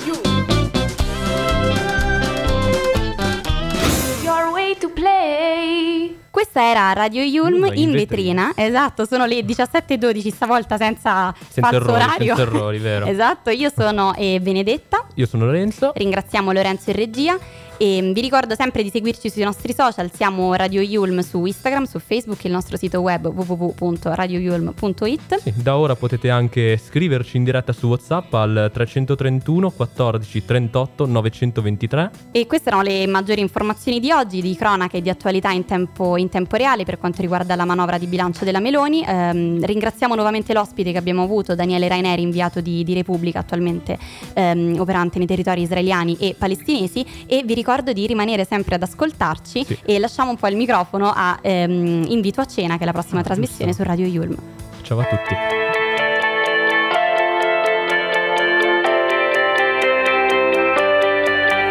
To 4.80 4.90
play. 4.90 6.18
Questa 6.30 6.62
era 6.70 6.92
Radio 6.92 7.24
Yulm 7.24 7.60
Mm, 7.60 7.66
in, 7.76 7.78
in 7.78 7.92
vetrina. 7.92 8.52
esatto, 8.56 9.06
sono 9.06 9.26
le 9.26 9.40
17.12 9.40 10.32
stavolta 10.34 10.76
senza, 10.76 11.34
Senza 11.50 11.62
falso 11.62 11.76
errori, 11.78 12.04
orario. 12.04 12.36
senza 12.36 12.42
errori, 12.42 12.78
vero. 12.80 13.06
esatto, 13.06 13.50
io 13.52 13.72
sono 13.74 14.14
eh, 14.16 14.40
Benedetta, 14.42 15.06
Io 15.14 15.26
sono 15.28 15.46
Lorenzo. 15.46 15.94
ringraziamo 15.96 16.52
Lorenzo 16.52 16.90
in 16.90 16.96
regia 16.98 17.38
e 17.78 18.02
mm, 18.02 18.14
vi 18.14 18.22
ricordo 18.22 18.56
sempre 18.56 18.82
di 18.84 18.90
seguirci 18.90 19.30
sui 19.30 19.44
nostri 19.44 19.74
social, 19.74 20.10
siamo 20.14 20.54
Radio 20.54 20.80
Yulm 20.82 21.20
su 21.20 21.44
Instagram, 21.44 21.84
su 21.84 22.00
Facebook, 22.00 22.42
il 22.46 22.52
nostro 22.52 22.78
sito 22.78 23.02
web 23.02 23.28
www.radioyulm.it. 23.28 25.40
Sì, 25.40 25.52
da 25.56 25.78
ora 25.78 25.94
potete 25.96 26.30
anche 26.30 26.78
scriverci 26.78 27.36
in 27.38 27.44
diretta 27.44 27.74
su 27.74 27.88
WhatsApp 27.88 28.34
al 28.34 28.72
331 28.74 29.72
14 29.72 30.46
38 30.46 31.06
923. 31.06 32.12
E 32.32 32.48
queste 32.48 32.70
erano 32.70 32.84
le 32.84 33.06
maggiori 33.08 33.42
informazioni 33.42 34.00
di 34.00 34.10
oggi, 34.12 34.42
di 34.42 34.56
cronaca 34.56 34.96
e 34.98 35.02
di 35.02 35.10
attualità 35.10 35.52
in 35.52 35.66
tempo, 35.66 36.16
in 36.16 36.30
tempo 36.30 36.56
reale 36.56 36.86
per 36.86 36.98
quanto 36.98 37.22
riguarda 37.22 37.56
la 37.56 37.66
manovra 37.66 37.98
di 37.98 38.08
bilancio 38.08 38.46
della 38.46 38.62
Meloni. 38.62 39.04
Ehm, 39.06 39.66
ringraziamo 39.66 40.16
nuovamente 40.16 40.54
l'ospite 40.54 40.94
che 40.94 40.98
abbiamo 40.98 41.24
avuto, 41.24 41.56
Daniele 41.56 41.90
Raineri, 41.90 42.22
inviato 42.22 42.62
di, 42.62 42.86
di 42.86 42.94
Repubblica, 42.94 43.40
attualmente 43.40 43.98
ehm, 44.34 44.80
operante 44.80 45.18
nei 45.18 45.28
territori 45.28 45.64
israeliani 45.64 46.16
e 46.20 46.36
palestinesi. 46.38 47.06
E 47.26 47.44
vi 47.44 47.64
ricordo 47.66 47.94
di 47.94 48.06
rimanere 48.06 48.46
sempre 48.46 48.76
ad 48.76 48.84
ascoltarci 48.84 49.66
Sì. 49.66 49.78
e 49.86 49.98
lasciamo 49.98 50.30
un 50.30 50.38
po' 50.38 50.48
il 50.48 50.56
microfono 50.56 51.12
a 51.14 51.40
ehm, 51.42 52.06
Invito 52.10 52.40
a 52.42 52.46
cena, 52.46 52.78
che 52.78 52.84
è 52.84 52.86
la 52.86 52.92
prossima 52.92 53.22
Ah, 53.22 53.24
trasmissione 53.24 53.72
giusto. 53.72 53.84
su 53.84 53.90
Radio 53.90 54.06
Yulm. 54.06 54.36
Ciao 54.84 55.00
a 55.00 55.04
tutti. 55.06 55.34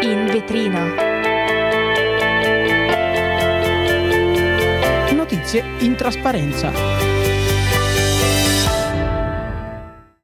In 0.01 0.25
vetrina. 0.31 0.83
Notizie 5.13 5.63
in 5.79 5.95
trasparenza. 5.95 7.04